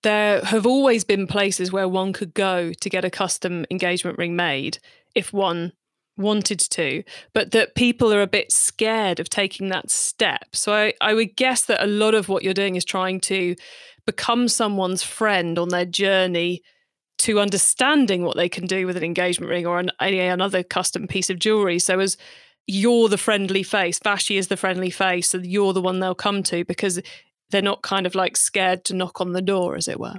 there 0.03 0.45
have 0.45 0.67
always 0.67 1.03
been 1.03 1.27
places 1.27 1.73
where 1.73 1.89
one 1.89 2.13
could 2.13 2.35
go 2.35 2.73
to 2.73 2.91
get 2.91 3.05
a 3.05 3.11
custom 3.11 3.65
engagement 3.71 4.19
ring 4.19 4.37
made 4.37 4.79
if 5.15 5.33
one 5.33 5.73
wanted 6.17 6.61
to, 6.61 7.03
but 7.33 7.51
that 7.51 7.75
people 7.75 8.13
are 8.13 8.23
a 8.23 8.27
bit 8.27 8.53
scared 8.53 9.19
of 9.19 9.29
taking 9.29 9.69
that 9.69 9.91
step. 9.91 10.45
So 10.53 10.73
I, 10.73 10.95
I 11.01 11.15
would 11.15 11.37
guess 11.37 11.65
that 11.65 11.83
a 11.83 11.89
lot 11.89 12.15
of 12.15 12.29
what 12.29 12.45
you're 12.45 12.55
doing 12.55 12.77
is 12.77 12.85
trying 12.85 13.21
to 13.23 13.57
become 14.07 14.49
someone's 14.49 15.03
friend 15.03 15.59
on 15.59 15.71
their 15.71 15.87
journey 15.87 16.63
to 17.19 17.41
understanding 17.41 18.25
what 18.25 18.37
they 18.37 18.49
can 18.49 18.67
do 18.67 18.87
with 18.87 18.97
an 18.97 19.05
engagement 19.05 19.51
ring 19.51 19.67
or 19.67 19.79
an, 19.79 19.91
another 20.01 20.63
custom 20.63 21.07
piece 21.07 21.31
of 21.31 21.39
jewelry. 21.39 21.79
So 21.79 22.01
as 22.01 22.17
you're 22.67 23.09
the 23.09 23.19
friendly 23.19 23.63
face, 23.63 23.99
Vashi 23.99 24.39
is 24.39 24.49
the 24.49 24.57
friendly 24.57 24.91
face, 24.91 25.31
so 25.31 25.39
you're 25.39 25.73
the 25.73 25.83
one 25.83 26.01
they'll 26.01 26.15
come 26.15 26.43
to 26.45 26.65
because 26.65 27.01
they're 27.51 27.63
not 27.63 27.83
kind 27.83 28.07
of 28.07 28.15
like 28.15 28.37
scared 28.37 28.85
to 28.87 28.95
knock 28.95 29.21
on 29.21 29.33
the 29.33 29.43
door, 29.43 29.77
as 29.77 29.89
it 29.89 30.01
were. 30.01 30.17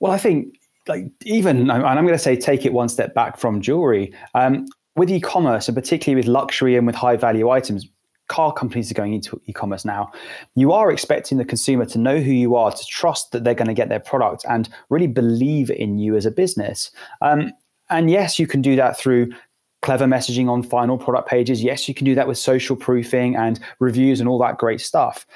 Well, 0.00 0.12
I 0.12 0.18
think 0.18 0.54
like 0.86 1.06
even, 1.24 1.70
and 1.70 1.72
I'm 1.72 2.04
going 2.04 2.08
to 2.14 2.18
say 2.18 2.36
take 2.36 2.64
it 2.64 2.72
one 2.72 2.88
step 2.88 3.14
back 3.14 3.38
from 3.38 3.60
jewelry. 3.60 4.12
Um, 4.34 4.66
with 4.96 5.10
e-commerce 5.10 5.68
and 5.68 5.76
particularly 5.76 6.20
with 6.20 6.26
luxury 6.26 6.76
and 6.76 6.86
with 6.86 6.96
high 6.96 7.16
value 7.16 7.50
items, 7.50 7.86
car 8.28 8.52
companies 8.52 8.90
are 8.90 8.94
going 8.94 9.14
into 9.14 9.40
e-commerce 9.46 9.84
now. 9.84 10.12
You 10.54 10.72
are 10.72 10.90
expecting 10.92 11.38
the 11.38 11.44
consumer 11.44 11.84
to 11.86 11.98
know 11.98 12.20
who 12.20 12.32
you 12.32 12.54
are, 12.56 12.70
to 12.70 12.86
trust 12.86 13.32
that 13.32 13.44
they're 13.44 13.54
going 13.54 13.68
to 13.68 13.74
get 13.74 13.88
their 13.88 14.00
product, 14.00 14.44
and 14.48 14.68
really 14.90 15.06
believe 15.06 15.70
in 15.70 15.98
you 15.98 16.16
as 16.16 16.26
a 16.26 16.30
business. 16.30 16.90
Um, 17.20 17.52
and 17.90 18.10
yes, 18.10 18.38
you 18.38 18.46
can 18.46 18.62
do 18.62 18.76
that 18.76 18.98
through 18.98 19.32
clever 19.80 20.06
messaging 20.06 20.48
on 20.48 20.62
final 20.62 20.98
product 20.98 21.28
pages. 21.28 21.62
Yes, 21.62 21.88
you 21.88 21.94
can 21.94 22.04
do 22.04 22.14
that 22.14 22.28
with 22.28 22.36
social 22.36 22.76
proofing 22.76 23.36
and 23.36 23.60
reviews 23.78 24.20
and 24.20 24.28
all 24.28 24.38
that 24.38 24.58
great 24.58 24.80
stuff. 24.80 25.26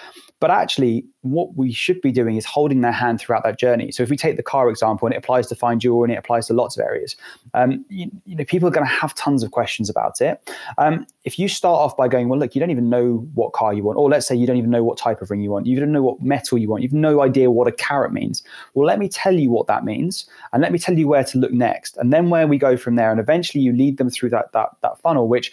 But 0.43 0.51
actually, 0.51 1.05
what 1.21 1.57
we 1.57 1.71
should 1.71 2.01
be 2.01 2.11
doing 2.11 2.37
is 2.37 2.45
holding 2.45 2.81
their 2.81 2.91
hand 2.91 3.21
throughout 3.21 3.45
that 3.45 3.61
journey. 3.61 3.93
So 3.93 4.03
if 4.03 4.11
we 4.11 4.17
take 4.17 4.37
the 4.37 4.43
car 4.43 4.69
example, 4.69 5.07
and 5.07 5.15
it 5.15 5.19
applies 5.19 5.47
to 5.47 5.55
fine 5.55 5.79
jewelry 5.79 6.07
and 6.07 6.15
it 6.15 6.19
applies 6.19 6.49
to 6.49 6.53
lots 6.53 6.77
of 6.77 6.83
areas, 6.83 7.15
um, 7.55 7.85
you, 7.89 8.11
you, 8.27 8.35
know, 8.35 8.45
people 8.45 8.67
are 8.67 8.73
going 8.73 8.85
to 8.85 8.93
have 8.93 9.15
tons 9.15 9.45
of 9.45 9.53
questions 9.53 9.89
about 9.89 10.21
it. 10.21 10.43
Um, 10.79 11.07
if 11.23 11.39
you 11.39 11.47
start 11.47 11.77
off 11.79 11.97
by 11.97 12.09
going, 12.09 12.29
well, 12.29 12.41
look, 12.41 12.57
you 12.57 12.59
don't 12.59 12.73
even 12.73 12.91
know 12.91 13.29
what 13.35 13.53
car 13.53 13.73
you 13.73 13.85
want, 13.85 13.99
or 13.99 14.11
let's 14.11 14.27
say 14.27 14.35
you 14.35 14.49
don't 14.49 14.57
even 14.57 14.71
know 14.71 14.83
what 14.83 14.99
type 14.99 15.23
of 15.23 15.31
ring 15.31 15.43
you 15.43 15.51
want, 15.53 15.67
you 15.67 15.79
don't 15.79 15.93
know 15.93 16.03
what 16.03 16.21
metal 16.21 16.59
you 16.59 16.69
want, 16.69 16.83
you've 16.83 16.93
no 16.93 17.23
idea 17.23 17.49
what 17.49 17.69
a 17.69 17.73
carat 17.73 18.13
means. 18.13 18.43
Well, 18.75 18.85
let 18.85 18.99
me 18.99 19.09
tell 19.09 19.35
you 19.35 19.49
what 19.49 19.69
that 19.69 19.85
means, 19.85 20.29
and 20.53 20.61
let 20.61 20.73
me 20.73 20.79
tell 20.81 20.99
you 20.99 21.07
where 21.07 21.23
to 21.23 21.39
look 21.39 21.53
next, 21.53 21.97
and 21.99 22.13
then 22.13 22.31
where 22.31 22.49
we 22.49 22.59
go 22.59 22.77
from 22.77 22.97
there. 22.97 23.13
And 23.13 23.21
eventually, 23.21 23.63
you 23.63 23.73
lead 23.73 23.99
them 23.99 24.11
through 24.11 24.31
that 24.31 24.51
that 24.55 24.71
that 24.81 24.99
funnel, 24.99 25.29
which 25.29 25.53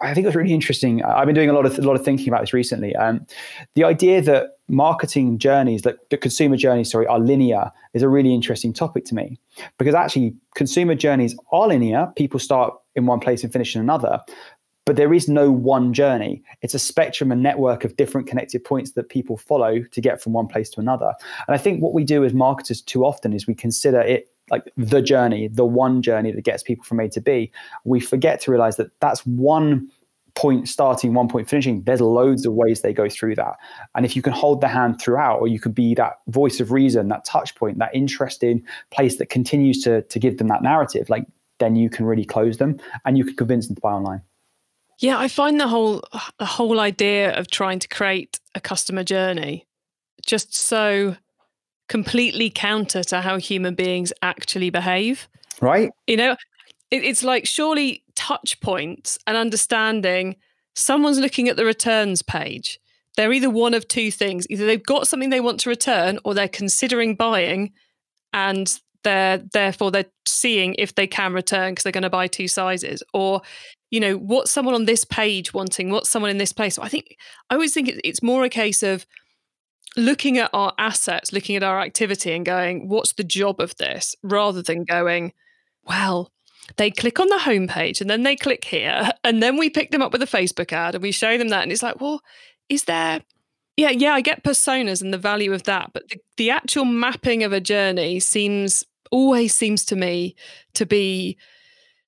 I 0.00 0.14
think 0.14 0.24
it 0.24 0.28
was 0.28 0.36
really 0.36 0.52
interesting. 0.52 1.02
I've 1.02 1.26
been 1.26 1.34
doing 1.34 1.50
a 1.50 1.52
lot 1.52 1.66
of 1.66 1.78
a 1.78 1.82
lot 1.82 1.96
of 1.96 2.04
thinking 2.04 2.28
about 2.28 2.40
this 2.42 2.52
recently. 2.52 2.94
Um, 2.94 3.26
the 3.74 3.84
idea 3.84 4.22
that 4.22 4.58
marketing 4.68 5.38
journeys, 5.38 5.82
that 5.82 6.08
the 6.10 6.16
consumer 6.16 6.56
journeys, 6.56 6.90
sorry, 6.90 7.06
are 7.06 7.18
linear, 7.18 7.72
is 7.94 8.02
a 8.02 8.08
really 8.08 8.32
interesting 8.32 8.72
topic 8.72 9.04
to 9.06 9.14
me 9.14 9.38
because 9.78 9.94
actually 9.94 10.34
consumer 10.54 10.94
journeys 10.94 11.36
are 11.52 11.66
linear. 11.66 12.12
People 12.16 12.38
start 12.38 12.74
in 12.94 13.06
one 13.06 13.18
place 13.18 13.42
and 13.42 13.52
finish 13.52 13.74
in 13.74 13.80
another, 13.80 14.20
but 14.84 14.96
there 14.96 15.12
is 15.12 15.28
no 15.28 15.50
one 15.50 15.92
journey. 15.92 16.42
It's 16.62 16.74
a 16.74 16.78
spectrum 16.78 17.32
and 17.32 17.42
network 17.42 17.84
of 17.84 17.96
different 17.96 18.26
connected 18.26 18.64
points 18.64 18.92
that 18.92 19.08
people 19.08 19.36
follow 19.36 19.82
to 19.82 20.00
get 20.00 20.22
from 20.22 20.32
one 20.32 20.46
place 20.46 20.70
to 20.70 20.80
another. 20.80 21.12
And 21.46 21.54
I 21.54 21.58
think 21.58 21.82
what 21.82 21.92
we 21.92 22.04
do 22.04 22.24
as 22.24 22.32
marketers 22.32 22.80
too 22.80 23.04
often 23.04 23.32
is 23.32 23.46
we 23.46 23.54
consider 23.54 24.00
it 24.00 24.30
like 24.50 24.64
the 24.76 25.02
journey, 25.02 25.48
the 25.48 25.64
one 25.64 26.02
journey 26.02 26.32
that 26.32 26.42
gets 26.42 26.62
people 26.62 26.84
from 26.84 27.00
A 27.00 27.08
to 27.10 27.20
B. 27.20 27.50
We 27.84 28.00
forget 28.00 28.40
to 28.42 28.50
realize 28.50 28.76
that 28.76 28.90
that's 29.00 29.26
one 29.26 29.88
point 30.34 30.68
starting, 30.68 31.14
one 31.14 31.28
point 31.28 31.48
finishing. 31.48 31.82
There's 31.82 32.00
loads 32.00 32.46
of 32.46 32.52
ways 32.52 32.80
they 32.80 32.92
go 32.92 33.08
through 33.08 33.34
that. 33.36 33.56
And 33.94 34.06
if 34.06 34.14
you 34.14 34.22
can 34.22 34.32
hold 34.32 34.60
the 34.60 34.68
hand 34.68 35.00
throughout, 35.00 35.40
or 35.40 35.48
you 35.48 35.58
could 35.58 35.74
be 35.74 35.94
that 35.96 36.20
voice 36.28 36.60
of 36.60 36.70
reason, 36.70 37.08
that 37.08 37.24
touch 37.24 37.54
point, 37.56 37.78
that 37.78 37.90
interesting 37.92 38.64
place 38.90 39.18
that 39.18 39.30
continues 39.30 39.82
to, 39.82 40.02
to 40.02 40.18
give 40.18 40.38
them 40.38 40.48
that 40.48 40.62
narrative, 40.62 41.10
like 41.10 41.26
then 41.58 41.74
you 41.74 41.90
can 41.90 42.06
really 42.06 42.24
close 42.24 42.58
them 42.58 42.78
and 43.04 43.18
you 43.18 43.24
can 43.24 43.34
convince 43.34 43.66
them 43.66 43.74
to 43.74 43.80
buy 43.80 43.90
online. 43.90 44.22
Yeah, 45.00 45.18
I 45.18 45.28
find 45.28 45.60
the 45.60 45.68
whole 45.68 46.02
the 46.38 46.44
whole 46.44 46.80
idea 46.80 47.32
of 47.36 47.48
trying 47.48 47.78
to 47.80 47.88
create 47.88 48.40
a 48.54 48.60
customer 48.60 49.04
journey 49.04 49.66
just 50.26 50.54
so 50.54 51.16
completely 51.88 52.50
counter 52.50 53.02
to 53.04 53.20
how 53.20 53.38
human 53.38 53.74
beings 53.74 54.12
actually 54.22 54.70
behave. 54.70 55.28
Right. 55.60 55.90
You 56.06 56.16
know, 56.16 56.36
it, 56.90 57.04
it's 57.04 57.22
like 57.22 57.46
surely 57.46 58.04
touch 58.14 58.60
points 58.60 59.18
and 59.26 59.36
understanding 59.36 60.36
someone's 60.74 61.18
looking 61.18 61.48
at 61.48 61.56
the 61.56 61.64
returns 61.64 62.22
page. 62.22 62.78
They're 63.16 63.32
either 63.32 63.50
one 63.50 63.74
of 63.74 63.88
two 63.88 64.12
things 64.12 64.46
either 64.48 64.64
they've 64.64 64.82
got 64.82 65.08
something 65.08 65.30
they 65.30 65.40
want 65.40 65.60
to 65.60 65.68
return 65.68 66.18
or 66.24 66.34
they're 66.34 66.48
considering 66.48 67.16
buying 67.16 67.72
and 68.32 68.80
they're 69.02 69.38
therefore 69.52 69.90
they're 69.90 70.04
seeing 70.26 70.74
if 70.78 70.94
they 70.94 71.06
can 71.06 71.32
return 71.32 71.72
because 71.72 71.82
they're 71.82 71.92
going 71.92 72.02
to 72.02 72.10
buy 72.10 72.26
two 72.26 72.46
sizes 72.46 73.02
or 73.12 73.42
you 73.90 73.98
know 73.98 74.14
what's 74.14 74.50
someone 74.50 74.74
on 74.74 74.84
this 74.84 75.04
page 75.04 75.54
wanting 75.54 75.90
what's 75.90 76.10
someone 76.10 76.30
in 76.30 76.38
this 76.38 76.52
place 76.52 76.74
so 76.74 76.82
i 76.82 76.88
think 76.88 77.16
i 77.50 77.54
always 77.54 77.72
think 77.72 77.90
it's 78.04 78.22
more 78.22 78.44
a 78.44 78.48
case 78.48 78.82
of 78.82 79.06
looking 79.98 80.38
at 80.38 80.50
our 80.52 80.72
assets, 80.78 81.32
looking 81.32 81.56
at 81.56 81.62
our 81.62 81.80
activity 81.80 82.32
and 82.32 82.46
going, 82.46 82.88
what's 82.88 83.12
the 83.14 83.24
job 83.24 83.60
of 83.60 83.76
this? 83.76 84.14
Rather 84.22 84.62
than 84.62 84.84
going, 84.84 85.32
well, 85.84 86.30
they 86.76 86.90
click 86.90 87.18
on 87.18 87.28
the 87.28 87.38
homepage 87.38 88.00
and 88.00 88.08
then 88.08 88.22
they 88.22 88.36
click 88.36 88.64
here. 88.64 89.10
And 89.24 89.42
then 89.42 89.58
we 89.58 89.68
pick 89.68 89.90
them 89.90 90.00
up 90.00 90.12
with 90.12 90.22
a 90.22 90.26
Facebook 90.26 90.72
ad 90.72 90.94
and 90.94 91.02
we 91.02 91.12
show 91.12 91.36
them 91.36 91.48
that. 91.48 91.62
And 91.62 91.72
it's 91.72 91.82
like, 91.82 92.00
well, 92.00 92.22
is 92.68 92.84
there, 92.84 93.20
yeah, 93.76 93.90
yeah, 93.90 94.14
I 94.14 94.20
get 94.20 94.44
personas 94.44 95.02
and 95.02 95.12
the 95.12 95.18
value 95.18 95.52
of 95.52 95.64
that. 95.64 95.90
But 95.92 96.08
the, 96.08 96.16
the 96.36 96.50
actual 96.50 96.84
mapping 96.84 97.42
of 97.42 97.52
a 97.52 97.60
journey 97.60 98.20
seems, 98.20 98.86
always 99.10 99.54
seems 99.54 99.84
to 99.86 99.96
me 99.96 100.34
to 100.74 100.86
be 100.86 101.36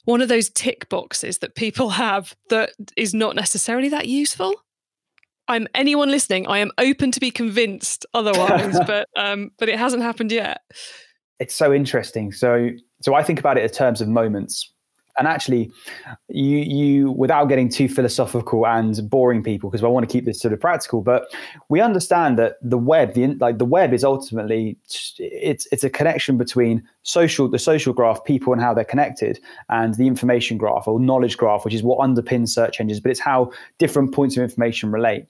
one 0.05 0.23
of 0.23 0.29
those 0.29 0.49
tick 0.49 0.89
boxes 0.89 1.39
that 1.39 1.57
people 1.57 1.91
have 1.91 2.37
that 2.49 2.71
is 2.97 3.13
not 3.13 3.35
necessarily 3.37 3.89
that 3.89 4.07
useful. 4.07 4.55
I'm 5.51 5.67
anyone 5.75 6.11
listening. 6.11 6.47
I 6.47 6.59
am 6.59 6.71
open 6.79 7.11
to 7.11 7.21
be 7.21 7.31
convinced 7.31 8.07
otherwise, 8.15 8.79
but 8.87 9.09
um, 9.17 9.51
but 9.59 9.69
it 9.69 9.79
hasn't 9.79 10.03
happened 10.03 10.33
yet. 10.33 10.61
It's 11.39 11.55
so 11.55 11.73
interesting. 11.73 12.33
So 12.33 12.71
so 13.03 13.15
I 13.15 13.23
think 13.23 13.39
about 13.39 13.59
it 13.59 13.65
in 13.65 13.71
terms 13.71 14.01
of 14.01 14.09
moments 14.09 14.73
and 15.19 15.27
actually 15.29 15.71
you 16.29 16.59
you 16.59 17.11
without 17.13 17.47
getting 17.47 17.69
too 17.69 17.89
philosophical 17.89 18.67
and 18.67 19.09
boring 19.09 19.43
people 19.43 19.71
because 19.71 19.85
I 19.85 19.89
want 19.89 20.09
to 20.09 20.13
keep 20.13 20.25
this 20.25 20.41
sort 20.41 20.53
of 20.53 20.61
practical 20.61 21.03
but 21.03 21.27
we 21.69 21.81
understand 21.81 22.39
that 22.39 22.57
the 22.63 22.79
web 22.79 23.15
the 23.15 23.27
like 23.35 23.59
the 23.59 23.65
web 23.65 23.93
is 23.93 24.05
ultimately 24.05 24.77
it's 25.19 25.67
it's 25.73 25.85
a 25.85 25.91
connection 25.91 26.37
between 26.37 26.83
social 27.03 27.49
the 27.49 27.59
social 27.59 27.93
graph 27.93 28.23
people 28.25 28.53
and 28.53 28.61
how 28.63 28.75
they're 28.75 28.85
connected 28.85 29.41
and 29.69 29.95
the 29.95 30.07
information 30.07 30.57
graph 30.59 30.87
or 30.87 31.01
knowledge 31.01 31.37
graph 31.37 31.65
which 31.65 31.75
is 31.75 31.83
what 31.83 31.99
underpins 31.99 32.49
search 32.49 32.81
engines 32.81 33.01
but 33.01 33.11
it's 33.11 33.21
how 33.21 33.51
different 33.79 34.13
points 34.15 34.37
of 34.37 34.43
information 34.43 34.91
relate. 34.91 35.27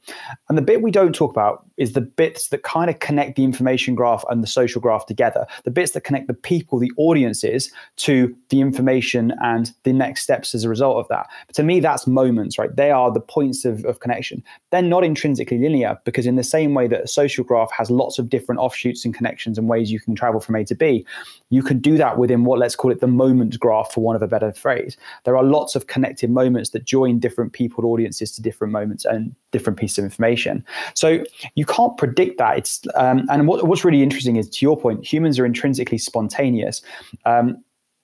And 0.49 0.59
the 0.59 0.63
bit 0.63 0.83
we 0.83 0.91
don't 0.91 1.15
talk 1.15 1.31
about 1.31 1.65
is 1.77 1.93
the 1.93 2.01
bits 2.01 2.49
that 2.49 2.63
kind 2.63 2.91
of 2.91 2.99
connect 2.99 3.37
the 3.37 3.45
information 3.45 3.95
graph 3.95 4.25
and 4.29 4.43
the 4.43 4.47
social 4.47 4.81
graph 4.81 5.07
together 5.07 5.47
the 5.65 5.71
bits 5.71 5.93
that 5.93 6.03
connect 6.03 6.27
the 6.27 6.35
people 6.35 6.79
the 6.79 6.93
audiences 6.97 7.73
to 7.97 8.35
the 8.51 8.61
information 8.61 9.33
and 9.43 9.70
the 9.83 9.93
next 9.93 10.23
steps 10.23 10.55
as 10.55 10.65
a 10.65 10.69
result 10.69 10.99
of 10.99 11.09
that. 11.09 11.27
But 11.47 11.57
to 11.57 11.63
me 11.63 11.81
that's 11.81 12.07
moments 12.07 12.59
right? 12.59 12.75
They 12.75 12.91
are 12.91 13.13
the 13.13 13.21
points 13.21 13.65
of, 13.65 13.85
of 13.85 14.01
connection. 14.01 14.43
They're 14.71 14.83
not 14.83 15.05
intrinsically 15.05 15.59
linear 15.59 15.99
because 16.05 16.27
in 16.27 16.37
the 16.37 16.45
same 16.45 16.75
way 16.75 16.89
that 16.89 17.03
a 17.03 17.09
social 17.09 17.45
graph 17.45 17.71
has 17.73 17.91
lots 17.91 18.19
of 18.19 18.29
different 18.29 18.61
offshoots 18.61 19.05
and 19.05 19.15
connections 19.15 19.59
and 19.59 19.69
ways 19.69 19.91
you 19.91 20.01
can 20.01 20.15
travel 20.15 20.41
from 20.41 20.57
a 20.57 20.65
to 20.65 20.75
b 20.75 21.07
you 21.51 21.63
can 21.63 21.79
do 21.79 21.97
that 21.97 22.17
within 22.17 22.45
what 22.45 22.59
let's 22.59 22.77
call 22.77 22.91
it 22.91 23.01
the 23.01 23.07
moment 23.07 23.59
graph 23.59 23.93
for 23.93 24.01
one 24.01 24.17
of 24.17 24.23
a 24.23 24.29
better 24.29 24.53
phrase. 24.53 24.97
There 25.25 25.37
are 25.37 25.45
lots 25.45 25.75
of 25.75 25.89
connected 25.89 26.31
moments 26.31 26.71
that 26.71 26.85
join 26.85 27.19
different 27.19 27.53
people 27.53 27.87
audiences 27.87 28.33
to 28.33 28.43
different 28.43 28.73
moments 28.73 29.05
and 29.05 29.35
different 29.51 29.79
pieces 29.79 29.99
of 29.99 30.05
information. 30.05 30.65
So 30.95 31.25
you 31.55 31.67
can't 31.67 31.97
predict 31.97 32.39
that. 32.39 32.59
It's 32.59 32.83
um, 32.95 33.27
and 33.31 33.47
what, 33.49 33.67
what's 33.67 33.85
really 33.85 34.03
interesting 34.03 34.37
is 34.37 34.49
to 34.49 34.65
your 34.65 34.79
point 34.79 35.05
humans 35.05 35.39
are 35.39 35.47
intrinsically 35.47 35.99
spontaneous. 35.99 36.83
Um, 37.25 37.63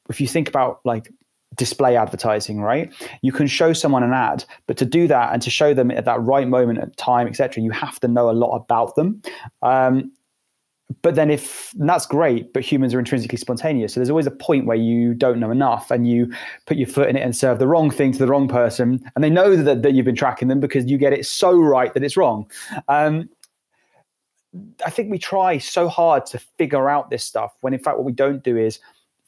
if 0.09 0.21
you 0.21 0.27
think 0.27 0.49
about 0.49 0.81
like 0.85 1.13
display 1.57 1.97
advertising 1.97 2.61
right? 2.61 2.93
You 3.23 3.33
can 3.33 3.47
show 3.47 3.73
someone 3.73 4.03
an 4.03 4.13
ad 4.13 4.45
but 4.67 4.77
to 4.79 4.85
do 4.85 5.09
that 5.09 5.33
and 5.33 5.43
to 5.43 5.51
show 5.51 5.75
them 5.75 5.91
at 5.91 6.05
that 6.05 6.21
right 6.21 6.49
moment 6.49 6.79
at 6.79 6.97
time 6.97 7.27
etc 7.27 7.63
you 7.63 7.71
have 7.71 8.01
to 8.01 8.09
know 8.09 8.31
a 8.31 8.33
lot 8.33 8.57
about 8.57 8.95
them. 8.97 9.23
Um, 9.63 10.13
but 11.03 11.17
then 11.17 11.31
if 11.31 11.73
that's 11.79 12.07
great 12.07 12.53
but 12.53 12.63
humans 12.63 12.95
are 12.95 12.99
intrinsically 12.99 13.39
spontaneous. 13.39 13.95
So 13.95 14.01
there's 14.01 14.11
always 14.11 14.27
a 14.27 14.31
point 14.31 14.67
where 14.67 14.77
you 14.77 15.15
don't 15.15 15.41
know 15.41 15.51
enough 15.51 15.91
and 15.91 16.09
you 16.09 16.33
put 16.67 16.77
your 16.77 16.87
foot 16.87 17.09
in 17.09 17.17
it 17.17 17.23
and 17.23 17.37
serve 17.37 17.59
the 17.59 17.67
wrong 17.67 17.91
thing 17.91 18.13
to 18.13 18.19
the 18.19 18.29
wrong 18.29 18.49
person 18.49 19.01
and 19.15 19.25
they 19.25 19.31
know 19.31 19.57
that, 19.57 19.83
that 19.83 19.93
you've 19.95 20.05
been 20.05 20.15
tracking 20.15 20.49
them 20.49 20.61
because 20.61 20.87
you 20.87 20.99
get 20.99 21.13
it 21.13 21.27
so 21.27 21.57
right 21.59 21.93
that 21.95 22.05
it's 22.05 22.17
wrong. 22.17 22.51
Um, 22.89 23.29
i 24.85 24.91
think 24.91 25.11
we 25.11 25.19
try 25.19 25.59
so 25.59 25.89
hard 25.89 26.25
to 26.27 26.39
figure 26.59 26.89
out 26.89 27.11
this 27.11 27.25
stuff 27.25 27.55
when 27.61 27.75
in 27.75 27.81
fact 27.81 27.97
what 27.97 28.07
we 28.07 28.13
don't 28.13 28.43
do 28.43 28.57
is 28.57 28.79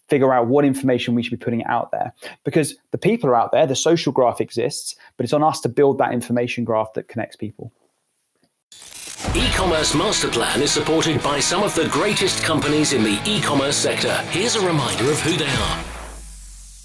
figure 0.08 0.32
out 0.32 0.46
what 0.46 0.64
information 0.64 1.14
we 1.14 1.22
should 1.22 1.38
be 1.38 1.44
putting 1.44 1.64
out 1.64 1.90
there 1.90 2.12
because 2.44 2.76
the 2.90 2.98
people 2.98 3.28
are 3.28 3.36
out 3.36 3.52
there 3.52 3.66
the 3.66 3.76
social 3.76 4.12
graph 4.12 4.40
exists 4.40 4.94
but 5.16 5.24
it's 5.24 5.32
on 5.32 5.42
us 5.42 5.60
to 5.60 5.68
build 5.68 5.98
that 5.98 6.12
information 6.12 6.64
graph 6.64 6.92
that 6.94 7.08
connects 7.08 7.36
people 7.36 7.72
E-commerce 9.34 9.94
master 9.94 10.28
plan 10.28 10.62
is 10.62 10.70
supported 10.70 11.20
by 11.22 11.40
some 11.40 11.62
of 11.64 11.74
the 11.74 11.88
greatest 11.88 12.42
companies 12.44 12.92
in 12.92 13.02
the 13.02 13.20
e-commerce 13.26 13.76
sector. 13.76 14.14
Here's 14.30 14.54
a 14.54 14.64
reminder 14.64 15.10
of 15.10 15.20
who 15.20 15.36
they 15.36 15.48
are. 15.48 15.84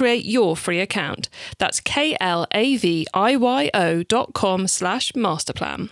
create 0.00 0.24
your 0.24 0.56
free 0.56 0.80
account. 0.80 1.28
That's 1.58 1.78
K-L-A-V-I-Y-O 1.78 2.22
dot 4.04 4.32
com 4.32 4.66
slash 4.66 5.12
masterplan. 5.12 5.90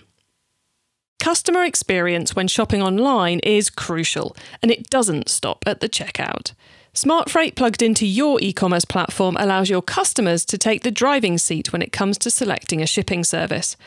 Customer 1.21 1.63
experience 1.63 2.35
when 2.35 2.47
shopping 2.47 2.81
online 2.81 3.37
is 3.43 3.69
crucial, 3.69 4.35
and 4.63 4.71
it 4.71 4.89
doesn't 4.89 5.29
stop 5.29 5.63
at 5.67 5.79
the 5.79 5.87
checkout. 5.87 6.53
Smart 6.91 7.29
Freight 7.29 7.55
plugged 7.55 7.83
into 7.83 8.07
your 8.07 8.39
e 8.41 8.51
commerce 8.51 8.83
platform 8.83 9.37
allows 9.39 9.69
your 9.69 9.83
customers 9.83 10.43
to 10.45 10.57
take 10.57 10.81
the 10.81 10.89
driving 10.89 11.37
seat 11.37 11.71
when 11.71 11.83
it 11.83 11.91
comes 11.91 12.17
to 12.17 12.31
selecting 12.31 12.81
a 12.81 12.87
shipping 12.87 13.23
service. 13.23 13.77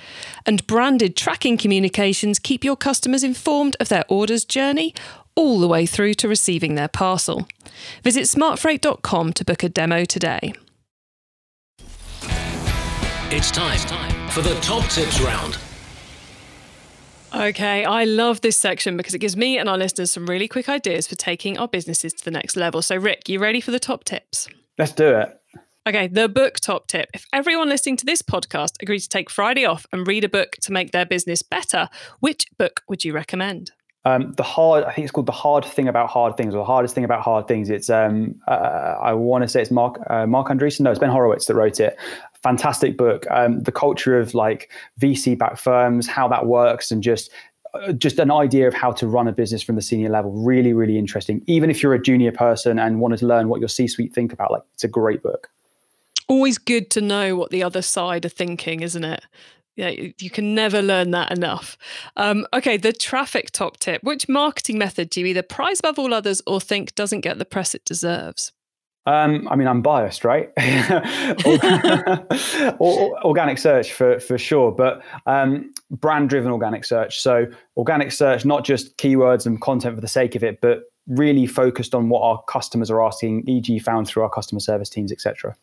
And 0.47 0.65
branded 0.69 1.17
tracking 1.17 1.59
communications 1.59 2.39
keep 2.39 2.63
your 2.63 2.77
customers 2.77 3.25
informed 3.25 3.77
of 3.81 3.89
their 3.89 4.05
order's 4.09 4.45
journey 4.45 4.95
all 5.35 5.61
the 5.61 5.69
way 5.69 5.87
through 5.87 6.15
to 6.15 6.29
receiving 6.29 6.75
their 6.75 6.89
parcel. 6.89 7.49
Visit 8.03 8.25
smartfreight.com 8.25 9.33
to 9.33 9.45
book 9.45 9.63
a 9.63 9.69
demo 9.69 10.05
today. 10.05 10.53
It's 13.35 13.51
time 13.51 13.79
for 14.29 14.43
the 14.43 14.55
top 14.61 14.89
tips 14.91 15.21
round. 15.21 15.59
Okay, 17.35 17.83
I 17.87 18.05
love 18.05 18.43
this 18.43 18.59
section 18.59 18.99
because 18.99 19.15
it 19.15 19.21
gives 19.21 19.39
me 19.39 19.57
and 19.57 19.71
our 19.71 19.79
listeners 19.79 20.13
some 20.13 20.27
really 20.27 20.47
quick 20.47 20.69
ideas 20.69 21.07
for 21.07 21.15
taking 21.15 21.57
our 21.57 21.67
businesses 21.67 22.13
to 22.13 22.25
the 22.25 22.31
next 22.31 22.57
level. 22.57 22.83
So, 22.83 22.97
Ric, 22.97 23.31
you 23.31 23.39
ready 23.39 23.63
for 23.63 23.71
the 23.71 23.81
top 23.81 24.05
tips? 24.05 24.49
Let's 24.77 24.93
do 24.93 25.17
it. 25.17 25.41
Okay, 25.89 26.09
the 26.09 26.29
book 26.29 26.61
top 26.61 26.89
tip. 26.89 27.09
If 27.15 27.27
everyone 27.33 27.71
listening 27.71 27.97
to 27.97 28.05
this 28.05 28.21
podcast 28.21 28.75
agreed 28.83 29.01
to 29.01 29.09
take 29.09 29.31
Friday 29.31 29.65
off 29.65 29.87
and 29.93 30.07
read 30.07 30.25
a 30.25 30.29
book 30.29 30.53
to 30.63 30.73
make 30.73 30.93
their 30.93 31.07
business 31.07 31.43
better, 31.43 31.89
which 32.21 32.47
book 32.59 32.83
would 32.89 33.03
you 33.03 33.15
recommend? 33.15 33.73
Um, 34.05 34.33
the 34.33 34.43
hard, 34.43 34.83
I 34.85 34.93
think 34.93 35.05
it's 35.05 35.13
called 35.13 35.27
the 35.27 35.33
hard 35.33 35.65
thing 35.65 35.87
about 35.87 36.11
hard 36.11 36.37
things, 36.37 36.55
or 36.55 36.59
the 36.59 36.65
hardest 36.65 36.95
thing 36.95 37.05
about 37.05 37.23
hard 37.23 37.47
things. 37.47 37.71
It's, 37.71 37.89
um, 37.89 38.35
uh, 38.49 38.97
I 39.01 39.13
want 39.13 39.43
to 39.43 39.49
say 39.49 39.63
it's 39.63 39.71
Mark 39.71 39.99
uh, 40.11 40.27
Marc 40.27 40.49
Andreessen. 40.49 40.81
No, 40.81 40.91
it's 40.91 40.99
Ben 40.99 41.11
Horowitz 41.11 41.47
that 41.47 41.55
wrote 41.55 41.79
it. 41.79 41.97
Fantastic 42.43 42.97
book. 42.97 43.27
Um, 43.31 43.63
the 43.63 43.71
culture 43.71 44.19
of 44.19 44.35
like 44.35 44.73
VC 45.01 45.39
backed 45.39 45.61
firms, 45.61 46.09
how 46.09 46.27
that 46.29 46.47
works, 46.47 46.91
and 46.91 47.01
just 47.01 47.31
uh, 47.75 47.93
just 47.93 48.19
an 48.19 48.33
idea 48.33 48.67
of 48.67 48.75
how 48.75 48.91
to 48.91 49.07
run 49.07 49.29
a 49.29 49.33
business 49.33 49.63
from 49.63 49.77
the 49.77 49.83
senior 49.83 50.11
level. 50.11 50.33
Really, 50.33 50.73
really 50.73 50.99
interesting. 50.99 51.43
Even 51.47 51.71
if 51.71 51.81
you're 51.81 51.95
a 51.95 52.03
junior 52.03 52.33
person 52.33 52.81
and 52.81 53.01
wanted 53.01 53.19
to 53.21 53.27
learn 53.27 53.49
what 53.49 53.61
your 53.61 53.69
C-suite 53.69 54.13
think 54.13 54.33
about, 54.33 54.51
like 54.51 54.63
it's 54.75 54.85
a 54.85 54.89
great 54.89 55.23
book. 55.23 55.49
Always 56.29 56.59
good 56.59 56.91
to 56.91 57.01
know 57.01 57.37
what 57.37 57.51
the 57.51 57.63
other 57.63 57.83
side 57.83 58.25
are 58.25 58.31
thinking, 58.31 58.81
isn't 58.81 59.05
it? 59.05 59.25
Yeah, 59.77 59.89
you 59.89 60.31
can 60.31 60.55
never 60.55 60.83
learn 60.83 61.11
that 61.13 61.33
enough. 61.33 61.79
Um, 62.17 62.47
okay, 62.53 62.77
the 62.77 62.93
traffic 62.93 63.51
top 63.51 63.79
tip. 63.79 64.03
Which 64.03 64.29
marketing 64.29 64.79
method 64.79 65.11
do 65.11 65.21
you 65.21 65.27
either 65.27 65.43
prize 65.43 65.81
above 65.81 65.99
all 65.99 66.13
others 66.13 66.43
or 66.47 66.61
think 66.61 66.95
doesn't 66.95 67.23
get 67.23 67.39
the 67.39 67.45
press 67.45 67.75
it 67.75 67.85
deserves? 67.85 68.53
Um, 69.05 69.49
I 69.51 69.57
mean, 69.57 69.67
I'm 69.67 69.83
biased, 69.83 70.25
right? 70.25 70.51
organic 72.81 73.59
search 73.59 73.93
for 73.93 74.21
for 74.21 74.39
sure, 74.39 74.71
but 74.71 75.03
um, 75.27 75.73
brand 75.91 76.29
driven 76.29 76.53
organic 76.53 76.85
search. 76.85 77.21
So 77.21 77.47
organic 77.77 78.13
search, 78.13 78.45
not 78.45 78.65
just 78.65 78.97
keywords 78.99 79.47
and 79.47 79.61
content 79.61 79.97
for 79.97 80.01
the 80.01 80.09
sake 80.09 80.37
of 80.37 80.45
it, 80.45 80.61
but 80.61 80.83
really 81.09 81.47
focused 81.47 81.97
on 81.97 82.11
what 82.11 82.23
our 82.23 82.41
customers 82.45 82.91
are 82.91 83.03
asking, 83.03 83.49
e.g., 83.49 83.77
found 83.81 84.07
through 84.07 84.23
our 84.23 84.31
customer 84.31 84.61
service 84.61 84.89
teams, 84.89 85.11
etc. 85.11 85.57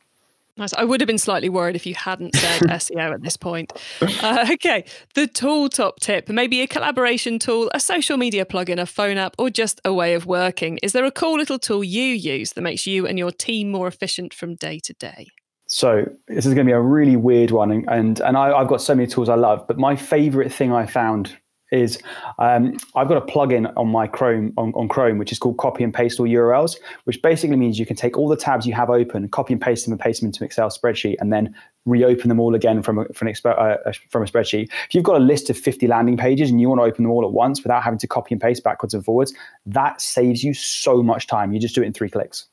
Nice. 0.60 0.74
I 0.74 0.84
would 0.84 1.00
have 1.00 1.08
been 1.08 1.18
slightly 1.18 1.48
worried 1.48 1.78
if 1.78 1.86
you 1.86 1.96
hadn't 1.96 2.36
said 2.36 2.62
SEO 2.64 3.14
at 3.14 3.22
this 3.24 3.38
point. 3.38 3.72
Uh, 4.02 4.46
okay, 4.52 4.84
the 5.16 5.26
tool 5.26 5.70
top 5.70 6.02
tip 6.02 6.28
maybe 6.28 6.62
a 6.62 6.68
collaboration 6.68 7.40
tool, 7.40 7.72
a 7.74 7.80
social 7.80 8.18
media 8.18 8.46
plugin, 8.46 8.80
a 8.80 8.86
phone 8.86 9.18
app, 9.18 9.36
or 9.40 9.50
just 9.50 9.80
a 9.86 9.94
way 9.94 10.14
of 10.14 10.26
working. 10.26 10.78
Is 10.84 10.92
there 10.92 11.06
a 11.06 11.12
cool 11.12 11.38
little 11.38 11.60
tool 11.60 11.84
you 11.84 12.04
use 12.04 12.54
that 12.54 12.62
makes 12.62 12.86
you 12.86 13.08
and 13.08 13.18
your 13.18 13.32
team 13.32 13.72
more 13.72 13.88
efficient 13.88 14.34
from 14.34 14.56
day 14.56 14.80
to 14.84 14.94
day? 14.94 15.28
So 15.68 16.04
this 16.28 16.46
is 16.46 16.54
going 16.54 16.66
to 16.66 16.70
be 16.70 16.76
a 16.76 16.82
really 16.82 17.16
weird 17.16 17.52
one, 17.52 17.72
and 17.72 17.86
and, 17.88 18.20
and 18.20 18.36
I, 18.36 18.52
I've 18.52 18.68
got 18.68 18.82
so 18.82 18.94
many 18.94 19.08
tools 19.08 19.30
I 19.30 19.36
love, 19.36 19.66
but 19.66 19.78
my 19.78 19.96
favorite 19.96 20.52
thing 20.52 20.74
I 20.74 20.86
found 20.86 21.38
is 21.72 22.02
um, 22.40 22.78
I've 22.96 23.08
got 23.08 23.18
a 23.18 23.22
plugin 23.22 23.72
on 23.78 23.90
my 23.90 24.08
Chrome 24.08 24.54
on, 24.58 24.74
on, 24.74 24.88
Chrome, 24.88 25.18
which 25.18 25.32
is 25.32 25.40
called 25.40 25.58
copy 25.58 25.84
and 25.84 25.94
paste 25.94 26.20
all 26.20 26.26
URLs, 26.26 26.78
which 27.04 27.22
basically 27.22 27.58
means 27.58 27.80
you 27.80 27.86
can 27.86 27.96
take 27.96 28.18
all 28.18 28.28
the 28.28 28.36
tabs 28.36 28.66
you 28.66 28.74
have 28.74 28.90
open, 28.90 29.30
copy 29.30 29.54
and 29.54 29.62
paste 29.62 29.86
them, 29.86 29.94
and 29.94 30.00
paste 30.00 30.22
them 30.22 30.28
into 30.28 30.44
an 30.44 30.46
Excel 30.46 30.70
spreadsheet, 30.70 31.16
and 31.20 31.32
then 31.32 31.54
reopen 31.86 32.30
them 32.30 32.40
all 32.40 32.56
again 32.56 32.82
from 32.82 33.00
a, 33.00 33.06
from, 33.14 33.28
an, 33.28 33.36
uh, 33.46 33.92
from 34.10 34.24
a 34.24 34.26
spreadsheet. 34.26 34.70
If 34.88 34.96
you've 34.96 35.04
got 35.04 35.16
a 35.16 35.24
list 35.24 35.50
of 35.50 35.58
50 35.58 35.88
landing 35.88 36.18
pages 36.18 36.50
and 36.50 36.60
you 36.60 36.70
want 36.70 36.80
to 36.80 36.84
open 36.84 37.04
them 37.04 37.12
all 37.12 37.26
at 37.26 37.32
once 37.32 37.64
without 37.64 37.84
having 37.84 38.00
to 38.00 38.08
copy 38.08 38.34
and 38.34 38.42
paste 38.42 38.64
backwards 38.64 38.94
and 38.94 39.04
forwards, 39.04 39.34
that 39.66 40.02
saves 40.02 40.44
you 40.44 40.54
so 40.54 41.04
much 41.04 41.28
time. 41.28 41.52
You 41.54 41.60
just 41.60 41.76
do 41.76 41.82
it 41.82 41.86
in 41.86 41.94
three 41.94 42.10
clicks. 42.10 42.48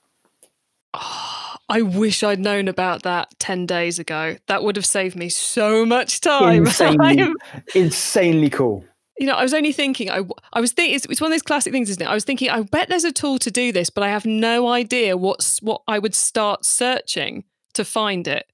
Oh, 0.95 1.33
I 1.69 1.83
wish 1.83 2.23
I'd 2.23 2.39
known 2.39 2.69
about 2.69 3.03
that 3.03 3.37
10 3.41 3.67
days 3.67 3.99
ago. 3.99 4.37
That 4.47 4.63
would 4.63 4.77
have 4.77 4.87
saved 4.87 5.17
me 5.17 5.29
so 5.29 5.85
much 5.85 6.21
time. 6.21 6.67
Insanely, 6.67 7.33
insanely 7.75 8.51
cool. 8.51 8.85
You 9.19 9.27
know, 9.27 9.35
I 9.35 9.43
was 9.43 9.55
only 9.55 9.73
thinking, 9.73 10.11
I, 10.11 10.23
I 10.53 10.61
was 10.61 10.73
thinking, 10.73 10.95
it's, 10.95 11.07
it's 11.07 11.21
one 11.21 11.31
of 11.31 11.35
those 11.35 11.43
classic 11.43 11.73
things, 11.73 11.89
isn't 11.89 12.03
it? 12.03 12.09
I 12.09 12.15
was 12.15 12.25
thinking, 12.25 12.51
I 12.51 12.63
bet 12.63 12.89
there's 12.89 13.05
a 13.05 13.13
tool 13.13 13.39
to 13.39 13.51
do 13.51 13.73
this, 13.73 13.89
but 13.89 14.05
I 14.05 14.09
have 14.09 14.27
no 14.27 14.69
idea 14.69 15.17
what's 15.17 15.61
what 15.63 15.83
I 15.89 15.99
would 15.99 16.15
start 16.15 16.65
searching 16.65 17.45
to 17.75 17.85
find 17.85 18.29
it. 18.29 18.47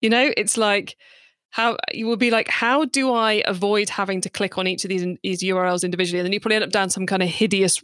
You 0.00 0.10
know, 0.10 0.32
it's 0.36 0.56
like, 0.56 0.96
how 1.50 1.76
you 1.92 2.06
will 2.06 2.16
be 2.16 2.30
like, 2.30 2.48
how 2.48 2.84
do 2.84 3.12
I 3.12 3.42
avoid 3.46 3.88
having 3.88 4.20
to 4.22 4.30
click 4.30 4.58
on 4.58 4.66
each 4.66 4.84
of 4.84 4.90
these, 4.90 5.06
these 5.22 5.42
URLs 5.42 5.84
individually? 5.84 6.20
And 6.20 6.26
then 6.26 6.32
you 6.32 6.40
probably 6.40 6.56
end 6.56 6.64
up 6.64 6.70
down 6.70 6.90
some 6.90 7.06
kind 7.06 7.22
of 7.22 7.28
hideous 7.28 7.82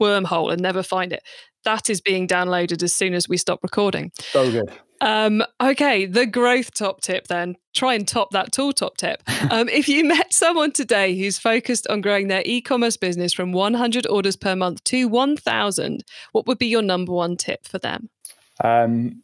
wormhole 0.00 0.52
and 0.52 0.60
never 0.62 0.82
find 0.82 1.12
it. 1.12 1.22
That 1.64 1.90
is 1.90 2.00
being 2.00 2.26
downloaded 2.26 2.82
as 2.82 2.94
soon 2.94 3.14
as 3.14 3.28
we 3.28 3.36
stop 3.36 3.60
recording. 3.62 4.12
So 4.16 4.50
good. 4.50 4.70
Um, 5.00 5.42
okay, 5.60 6.04
the 6.06 6.26
growth 6.26 6.74
top 6.74 7.00
tip 7.00 7.28
then. 7.28 7.56
Try 7.72 7.94
and 7.94 8.06
top 8.06 8.30
that 8.32 8.52
tool 8.52 8.72
top 8.72 8.96
tip. 8.96 9.22
Um, 9.50 9.68
if 9.70 9.88
you 9.88 10.04
met 10.04 10.32
someone 10.32 10.70
today 10.70 11.18
who's 11.18 11.38
focused 11.38 11.86
on 11.88 12.02
growing 12.02 12.28
their 12.28 12.42
e 12.44 12.60
commerce 12.60 12.96
business 12.96 13.32
from 13.32 13.52
100 13.52 14.06
orders 14.06 14.36
per 14.36 14.54
month 14.54 14.84
to 14.84 15.08
1,000, 15.08 16.04
what 16.32 16.46
would 16.46 16.58
be 16.58 16.66
your 16.66 16.82
number 16.82 17.10
one 17.10 17.36
tip 17.36 17.66
for 17.66 17.78
them? 17.78 18.10
Um, 18.62 19.22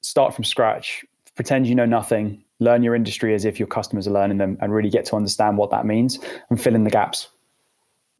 start 0.00 0.34
from 0.34 0.44
scratch, 0.44 1.04
pretend 1.34 1.66
you 1.66 1.74
know 1.74 1.84
nothing, 1.84 2.42
learn 2.58 2.82
your 2.82 2.94
industry 2.94 3.34
as 3.34 3.44
if 3.44 3.60
your 3.60 3.68
customers 3.68 4.08
are 4.08 4.12
learning 4.12 4.38
them, 4.38 4.56
and 4.60 4.72
really 4.72 4.90
get 4.90 5.04
to 5.06 5.16
understand 5.16 5.58
what 5.58 5.70
that 5.70 5.84
means 5.84 6.18
and 6.48 6.60
fill 6.60 6.74
in 6.74 6.84
the 6.84 6.90
gaps. 6.90 7.28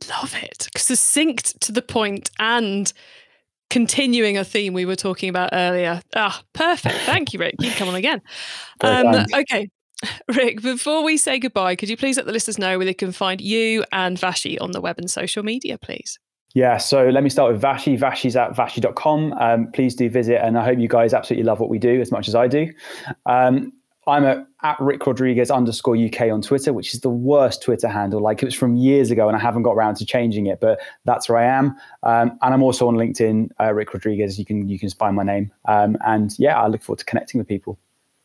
Love 0.08 0.34
it. 0.42 0.68
Succinct 0.76 1.60
to 1.62 1.72
the 1.72 1.82
point 1.82 2.30
and 2.38 2.92
continuing 3.72 4.36
a 4.36 4.44
theme 4.44 4.74
we 4.74 4.84
were 4.84 4.94
talking 4.94 5.30
about 5.30 5.48
earlier. 5.54 6.02
Ah, 6.14 6.42
perfect. 6.52 6.94
Thank 7.06 7.32
you, 7.32 7.40
Ric. 7.40 7.54
You 7.58 7.70
come 7.72 7.88
on 7.88 7.94
again. 7.94 8.20
Um, 8.84 9.26
okay. 9.32 9.68
Ric, 10.34 10.60
before 10.60 11.04
we 11.04 11.16
say 11.16 11.38
goodbye, 11.38 11.76
could 11.76 11.88
you 11.88 11.96
please 11.96 12.16
let 12.16 12.26
the 12.26 12.32
listeners 12.32 12.58
know 12.58 12.76
where 12.76 12.84
they 12.84 12.94
can 12.94 13.12
find 13.12 13.40
you 13.40 13.84
and 13.92 14.18
Vashi 14.18 14.60
on 14.60 14.72
the 14.72 14.80
web 14.80 14.98
and 14.98 15.08
social 15.08 15.44
media, 15.44 15.78
please? 15.78 16.18
Yeah, 16.52 16.78
so 16.78 17.08
let 17.10 17.22
me 17.22 17.30
start 17.30 17.52
with 17.52 17.62
Vashi. 17.62 17.96
Vashi's 17.96 18.34
at 18.34 18.56
vashi.com. 18.56 19.34
Um, 19.34 19.70
please 19.72 19.94
do 19.94 20.10
visit, 20.10 20.44
and 20.44 20.58
I 20.58 20.64
hope 20.64 20.80
you 20.80 20.88
guys 20.88 21.14
absolutely 21.14 21.44
love 21.44 21.60
what 21.60 21.70
we 21.70 21.78
do 21.78 22.00
as 22.00 22.10
much 22.10 22.26
as 22.26 22.34
I 22.34 22.48
do. 22.48 22.72
Um, 23.26 23.70
I'm 24.06 24.24
at, 24.24 24.46
at 24.62 24.80
Ric 24.80 25.06
Rodriguez 25.06 25.50
underscore 25.50 25.96
UK 25.96 26.22
on 26.22 26.42
Twitter, 26.42 26.72
which 26.72 26.92
is 26.92 27.00
the 27.00 27.08
worst 27.08 27.62
Twitter 27.62 27.88
handle. 27.88 28.20
Like 28.20 28.42
it 28.42 28.46
was 28.46 28.54
from 28.54 28.76
years 28.76 29.10
ago, 29.12 29.28
and 29.28 29.36
I 29.36 29.40
haven't 29.40 29.62
got 29.62 29.72
around 29.72 29.96
to 29.96 30.06
changing 30.06 30.46
it, 30.46 30.60
but 30.60 30.80
that's 31.04 31.28
where 31.28 31.38
I 31.38 31.44
am. 31.44 31.76
Um, 32.02 32.38
and 32.42 32.54
I'm 32.54 32.62
also 32.62 32.88
on 32.88 32.96
LinkedIn, 32.96 33.50
uh, 33.60 33.72
Ric 33.72 33.94
Rodriguez. 33.94 34.38
You 34.38 34.44
can 34.44 34.68
you 34.68 34.78
can 34.78 34.90
find 34.90 35.14
my 35.14 35.22
name. 35.22 35.52
Um, 35.66 35.96
and 36.04 36.36
yeah, 36.38 36.60
I 36.60 36.66
look 36.66 36.82
forward 36.82 36.98
to 36.98 37.04
connecting 37.04 37.38
with 37.38 37.46
people. 37.46 37.78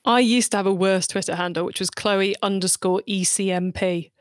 I 0.04 0.22
used 0.22 0.52
to 0.52 0.58
have 0.58 0.66
a 0.66 0.74
worse 0.74 1.06
Twitter 1.06 1.36
handle, 1.36 1.66
which 1.66 1.80
was 1.80 1.90
Chloe 1.90 2.36
underscore 2.42 3.02
ECMP, 3.08 4.12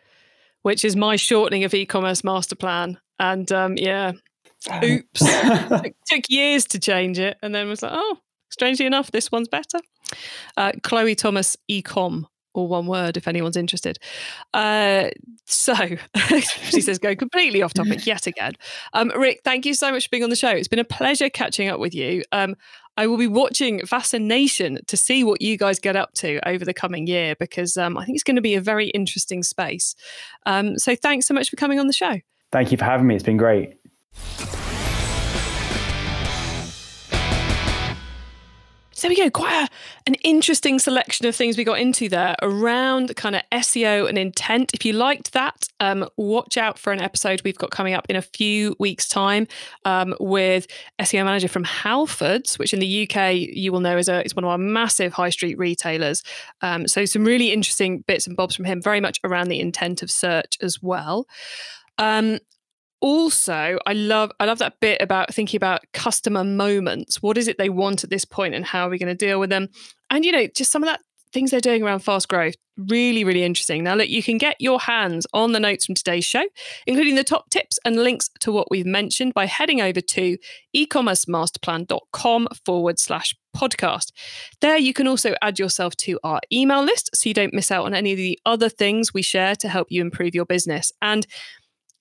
which 0.62 0.85
is 0.85 0.97
my 0.97 1.16
shortening 1.16 1.64
of 1.64 1.73
e-commerce 1.73 2.25
master 2.25 2.57
plan. 2.57 2.99
And 3.19 3.51
um, 3.53 3.77
yeah, 3.79 4.12
oops, 4.85 5.23
it 5.23 5.97
took 6.07 6.25
years 6.29 6.66
to 6.66 6.79
change 6.79 7.19
it, 7.19 7.38
and 7.40 7.55
then 7.55 7.69
was 7.69 7.83
like, 7.83 7.92
oh, 7.95 8.19
strangely 8.49 8.87
enough, 8.87 9.11
this 9.11 9.31
one's 9.33 9.49
better. 9.49 9.79
Uh, 10.57 10.73
Chloe 10.83 11.15
Thomas 11.15 11.57
Ecom, 11.71 12.25
or 12.55 12.67
one 12.67 12.87
word 12.87 13.17
if 13.17 13.29
anyone's 13.29 13.57
interested. 13.57 13.99
Uh, 14.55 15.11
so 15.45 15.75
she 16.71 16.81
says, 16.81 16.99
go 16.99 17.15
completely 17.15 17.63
off 17.63 17.75
topic 17.75 18.07
yet 18.07 18.27
again. 18.27 18.53
Um, 18.93 19.13
Ric, 19.17 19.41
thank 19.45 19.67
you 19.67 19.75
so 19.75 19.93
much 19.93 20.05
for 20.05 20.09
being 20.11 20.25
on 20.25 20.31
the 20.31 20.37
show. 20.37 20.51
It's 20.51 20.69
been 20.69 20.79
a 20.79 20.85
pleasure 20.85 21.29
catching 21.29 21.69
up 21.69 21.79
with 21.79 21.95
you. 21.95 22.23
Um, 22.33 22.57
I 22.97 23.07
will 23.07 23.19
be 23.19 23.27
watching 23.27 23.85
fascination 23.85 24.79
to 24.87 24.97
see 24.97 25.23
what 25.23 25.43
you 25.43 25.59
guys 25.59 25.79
get 25.79 25.97
up 25.97 26.15
to 26.15 26.41
over 26.49 26.65
the 26.65 26.73
coming 26.73 27.07
year 27.07 27.37
because 27.39 27.77
um, 27.77 27.99
I 27.99 28.07
think 28.07 28.17
it's 28.17 28.25
going 28.25 28.37
to 28.37 28.43
be 28.43 28.55
a 28.55 28.61
very 28.61 28.89
interesting 28.89 29.43
space. 29.43 29.95
Um, 30.47 30.79
so 30.79 30.97
thanks 30.97 31.27
so 31.27 31.35
much 31.35 31.51
for 31.51 31.57
coming 31.57 31.79
on 31.79 31.89
the 31.89 31.93
show. 31.93 32.21
Thank 32.53 32.73
you 32.73 32.79
for 32.79 32.85
having 32.85 33.07
me. 33.07 33.15
It's 33.15 33.25
been 33.25 33.37
great. 33.37 33.75
So 38.97 39.11
we 39.11 39.17
go, 39.17 39.29
quite 39.29 39.53
a, 39.53 39.69
an 40.07 40.15
interesting 40.25 40.79
selection 40.79 41.27
of 41.27 41.37
things 41.37 41.59
we 41.59 41.65
got 41.65 41.79
into 41.79 42.09
there 42.09 42.35
around 42.41 43.15
kind 43.15 43.37
of 43.37 43.43
SEO 43.53 44.09
and 44.09 44.17
intent. 44.17 44.71
If 44.73 44.87
you 44.87 44.95
liked 44.95 45.35
that, 45.35 45.69
um, 45.81 46.09
watch 46.17 46.57
out 46.57 46.79
for 46.79 46.95
an 46.95 47.03
episode 47.03 47.43
we've 47.45 47.59
got 47.59 47.71
coming 47.71 47.93
up 47.93 48.07
in 48.09 48.17
a 48.17 48.23
few 48.23 48.75
weeks' 48.79 49.07
time 49.07 49.49
um, 49.85 50.15
with 50.19 50.67
SEO 50.99 51.27
manager 51.27 51.47
from 51.47 51.65
Halfords, 51.65 52.59
which 52.59 52.73
in 52.73 52.81
the 52.81 53.07
UK 53.07 53.35
you 53.35 53.71
will 53.71 53.81
know 53.81 53.99
is 53.99 54.09
a 54.09 54.25
is 54.25 54.35
one 54.35 54.45
of 54.45 54.51
our 54.51 54.57
massive 54.57 55.13
high 55.13 55.29
street 55.29 55.59
retailers. 55.59 56.23
Um, 56.63 56.89
so 56.89 57.05
some 57.05 57.27
really 57.27 57.53
interesting 57.53 58.03
bits 58.07 58.27
and 58.27 58.35
bobs 58.35 58.57
from 58.57 58.65
him, 58.65 58.81
very 58.81 59.03
much 59.03 59.21
around 59.25 59.49
the 59.49 59.61
intent 59.61 60.03
of 60.03 60.11
search 60.11 60.57
as 60.63 60.83
well. 60.83 61.27
Um, 61.99 62.39
also 63.01 63.79
i 63.87 63.93
love 63.93 64.31
i 64.41 64.45
love 64.45 64.59
that 64.59 64.81
bit 64.81 65.01
about 65.03 65.33
thinking 65.33 65.59
about 65.59 65.81
customer 65.93 66.45
moments. 66.45 67.23
What 67.23 67.39
is 67.39 67.49
it 67.49 67.59
they 67.59 67.69
want 67.69 68.05
at 68.05 68.11
this 68.11 68.25
point 68.25 68.55
and 68.55 68.65
how 68.65 68.87
are 68.87 68.91
we 68.91 68.99
going 68.99 69.15
to 69.17 69.27
deal 69.27 69.39
with 69.41 69.51
them? 69.51 69.69
And 70.11 70.25
you 70.25 70.33
know 70.33 70.47
just 70.55 70.71
some 70.71 70.83
of 70.83 70.89
that 70.89 71.01
things 71.33 71.51
they're 71.51 71.61
doing 71.61 71.83
around 71.83 72.01
fast 72.01 72.29
growth 72.29 72.55
really 72.89 73.25
really 73.25 73.43
interesting. 73.43 73.85
Now 73.85 73.95
look 73.95 74.09
you 74.09 74.23
can 74.23 74.39
get 74.39 74.57
your 74.61 74.81
hands 74.81 75.27
on 75.33 75.53
the 75.53 75.61
notes 75.61 75.87
from 75.87 75.95
today's 75.95 76.25
show 76.25 76.45
including 76.87 77.15
the 77.15 77.25
top 77.25 77.51
tips 77.51 77.79
and 77.85 77.97
links 77.97 78.31
to 78.41 78.53
what 78.53 78.71
we've 78.71 78.87
mentioned 78.87 79.35
by 79.35 79.47
heading 79.47 79.81
over 79.81 80.01
to 80.01 80.37
ecommercemasterplan.com 80.75 82.49
forward 82.65 82.99
slash 82.99 83.35
podcast. 83.57 84.13
There 84.61 84.77
you 84.77 84.93
can 84.93 85.09
also 85.09 85.35
add 85.41 85.59
yourself 85.59 85.97
to 85.97 86.21
our 86.23 86.41
email 86.53 86.83
list 86.83 87.11
so 87.15 87.29
you 87.29 87.35
don't 87.35 87.55
miss 87.55 87.71
out 87.71 87.87
on 87.87 87.95
any 87.95 88.13
of 88.13 88.19
the 88.19 88.39
other 88.45 88.69
things 88.69 89.15
we 89.15 89.23
share 89.23 89.57
to 89.57 89.69
help 89.69 89.89
you 89.91 90.03
improve 90.03 90.35
your 90.35 90.45
business. 90.45 90.93
And 91.01 91.27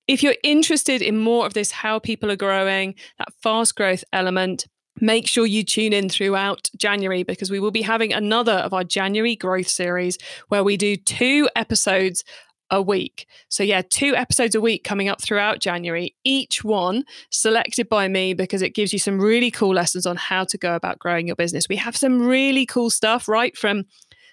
if 0.08 0.22
you're 0.22 0.36
interested 0.42 1.02
in 1.02 1.18
more 1.18 1.46
of 1.46 1.54
this, 1.54 1.70
how 1.70 1.98
people 1.98 2.30
are 2.30 2.36
growing, 2.36 2.94
that 3.18 3.32
fast 3.42 3.74
growth 3.74 4.04
element, 4.12 4.66
make 5.00 5.26
sure 5.26 5.46
you 5.46 5.62
tune 5.62 5.92
in 5.92 6.08
throughout 6.08 6.70
January 6.76 7.22
because 7.22 7.50
we 7.50 7.60
will 7.60 7.70
be 7.70 7.82
having 7.82 8.12
another 8.12 8.52
of 8.52 8.72
our 8.72 8.84
January 8.84 9.36
growth 9.36 9.68
series 9.68 10.16
where 10.48 10.64
we 10.64 10.76
do 10.76 10.96
two 10.96 11.48
episodes 11.54 12.24
a 12.70 12.82
week. 12.82 13.26
So, 13.48 13.62
yeah, 13.62 13.82
two 13.88 14.16
episodes 14.16 14.54
a 14.54 14.60
week 14.60 14.82
coming 14.82 15.08
up 15.08 15.22
throughout 15.22 15.60
January, 15.60 16.16
each 16.24 16.64
one 16.64 17.04
selected 17.30 17.88
by 17.88 18.08
me 18.08 18.34
because 18.34 18.62
it 18.62 18.74
gives 18.74 18.92
you 18.92 18.98
some 18.98 19.20
really 19.20 19.50
cool 19.50 19.74
lessons 19.74 20.06
on 20.06 20.16
how 20.16 20.44
to 20.44 20.58
go 20.58 20.74
about 20.74 20.98
growing 20.98 21.26
your 21.28 21.36
business. 21.36 21.68
We 21.68 21.76
have 21.76 21.96
some 21.96 22.20
really 22.20 22.66
cool 22.66 22.90
stuff 22.90 23.28
right 23.28 23.56
from 23.56 23.84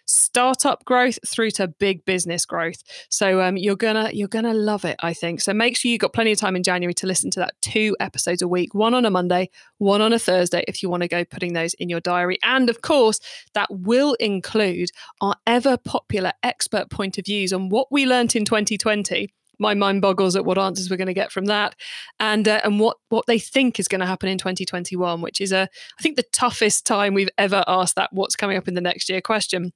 startup 0.06 0.84
growth 0.86 1.20
through 1.28 1.52
to 1.52 1.68
big 1.68 2.06
business 2.06 2.46
growth. 2.46 2.82
So 3.10 3.42
um, 3.42 3.58
you're 3.58 3.76
gonna 3.76 4.10
you're 4.14 4.28
gonna 4.28 4.54
love 4.54 4.86
it, 4.86 4.98
I 5.00 5.14
think. 5.14 5.42
So 5.42 5.54
make 5.54 5.78
sure 5.78 5.90
you've 5.90 6.00
got 6.00 6.14
plenty 6.14 6.32
of 6.32 6.40
time 6.40 6.56
in 6.56 6.64
January 6.64 6.94
to 6.96 7.08
listen 7.08 7.32
to 7.32 7.40
that 7.40 7.54
two 7.62 7.96
episodes 8.00 8.42
a 8.42 8.48
week, 8.48 8.74
one 8.74 8.94
on 8.94 9.06
a 9.06 9.10
Monday, 9.10 9.50
one 9.78 10.02
on 10.02 10.14
a 10.14 10.20
Thursday, 10.20 10.64
if 10.68 10.84
you 10.84 10.90
want 10.90 11.04
to 11.04 11.08
go 11.08 11.24
putting 11.26 11.54
those 11.54 11.74
in 11.76 11.90
your 11.90 12.00
diary. 12.00 12.38
And 12.44 12.70
of 12.70 12.82
course, 12.82 13.20
that 13.54 13.70
will 13.72 14.14
include 14.16 14.90
our 15.22 15.36
ever 15.48 15.78
popular 15.78 16.34
expert 16.44 16.90
point 16.90 17.18
of 17.18 17.26
views 17.26 17.54
on 17.54 17.70
what 17.70 17.88
we 17.92 18.06
learnt 18.06 18.36
in 18.36 18.46
2020 18.46 19.34
my 19.60 19.74
mind 19.74 20.02
boggles 20.02 20.36
at 20.36 20.46
what 20.46 20.58
answers 20.58 20.90
we're 20.90 20.98
going 20.98 21.08
to 21.08 21.14
get 21.14 21.32
from 21.32 21.46
that 21.46 21.76
and 22.20 22.48
uh, 22.48 22.60
and 22.64 22.80
what 22.80 22.98
what 23.10 23.26
they 23.28 23.38
think 23.38 23.80
is 23.80 23.88
going 23.88 24.02
to 24.02 24.08
happen 24.08 24.28
in 24.28 24.38
2021 24.38 25.22
which 25.22 25.40
is 25.40 25.52
a 25.52 25.70
i 26.00 26.02
think 26.02 26.16
the 26.16 26.24
toughest 26.34 26.88
time 26.88 27.14
we've 27.14 27.30
ever 27.38 27.64
asked 27.68 27.96
that 27.96 28.10
what's 28.12 28.36
coming 28.36 28.58
up 28.58 28.68
in 28.68 28.74
the 28.74 28.82
next 28.82 29.10
year 29.10 29.22
question 29.22 29.72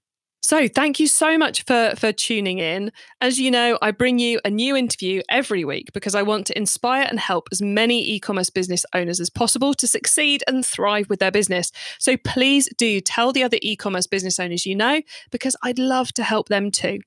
so, 0.47 0.67
thank 0.69 0.97
you 0.97 1.07
so 1.07 1.37
much 1.37 1.63
for 1.63 1.93
for 1.97 2.13
tuning 2.13 2.59
in. 2.59 2.93
As 3.19 3.37
you 3.37 3.51
know, 3.51 3.77
I 3.81 3.91
bring 3.91 4.17
you 4.17 4.39
a 4.45 4.49
new 4.49 4.77
interview 4.77 5.21
every 5.29 5.65
week 5.65 5.91
because 5.93 6.15
I 6.15 6.21
want 6.21 6.47
to 6.47 6.57
inspire 6.57 7.05
and 7.09 7.19
help 7.19 7.49
as 7.51 7.61
many 7.61 8.09
e-commerce 8.11 8.49
business 8.49 8.85
owners 8.93 9.19
as 9.19 9.29
possible 9.29 9.73
to 9.73 9.85
succeed 9.85 10.45
and 10.47 10.65
thrive 10.65 11.09
with 11.09 11.19
their 11.19 11.31
business. 11.31 11.73
So, 11.99 12.15
please 12.15 12.69
do 12.77 13.01
tell 13.01 13.33
the 13.33 13.43
other 13.43 13.57
e-commerce 13.61 14.07
business 14.07 14.39
owners 14.39 14.65
you 14.65 14.73
know 14.73 15.01
because 15.31 15.57
I'd 15.63 15.79
love 15.79 16.13
to 16.13 16.23
help 16.23 16.47
them 16.47 16.71
too. 16.71 16.99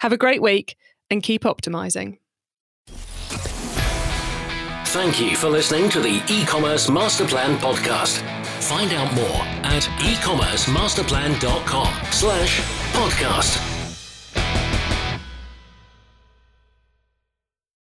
Have 0.00 0.12
a 0.12 0.16
great 0.16 0.42
week 0.42 0.76
and 1.08 1.22
keep 1.22 1.44
optimizing. 1.44 2.18
Thank 4.88 5.20
you 5.20 5.36
for 5.36 5.48
listening 5.48 5.88
to 5.90 6.00
the 6.00 6.20
e-commerce 6.28 6.88
master 6.88 7.26
plan 7.26 7.58
podcast. 7.58 8.37
Find 8.60 8.92
out 8.92 9.12
more 9.14 9.42
at 9.64 9.82
ecommercemasterplan.com 9.82 11.94
slash 12.10 12.60
podcast. 12.92 13.77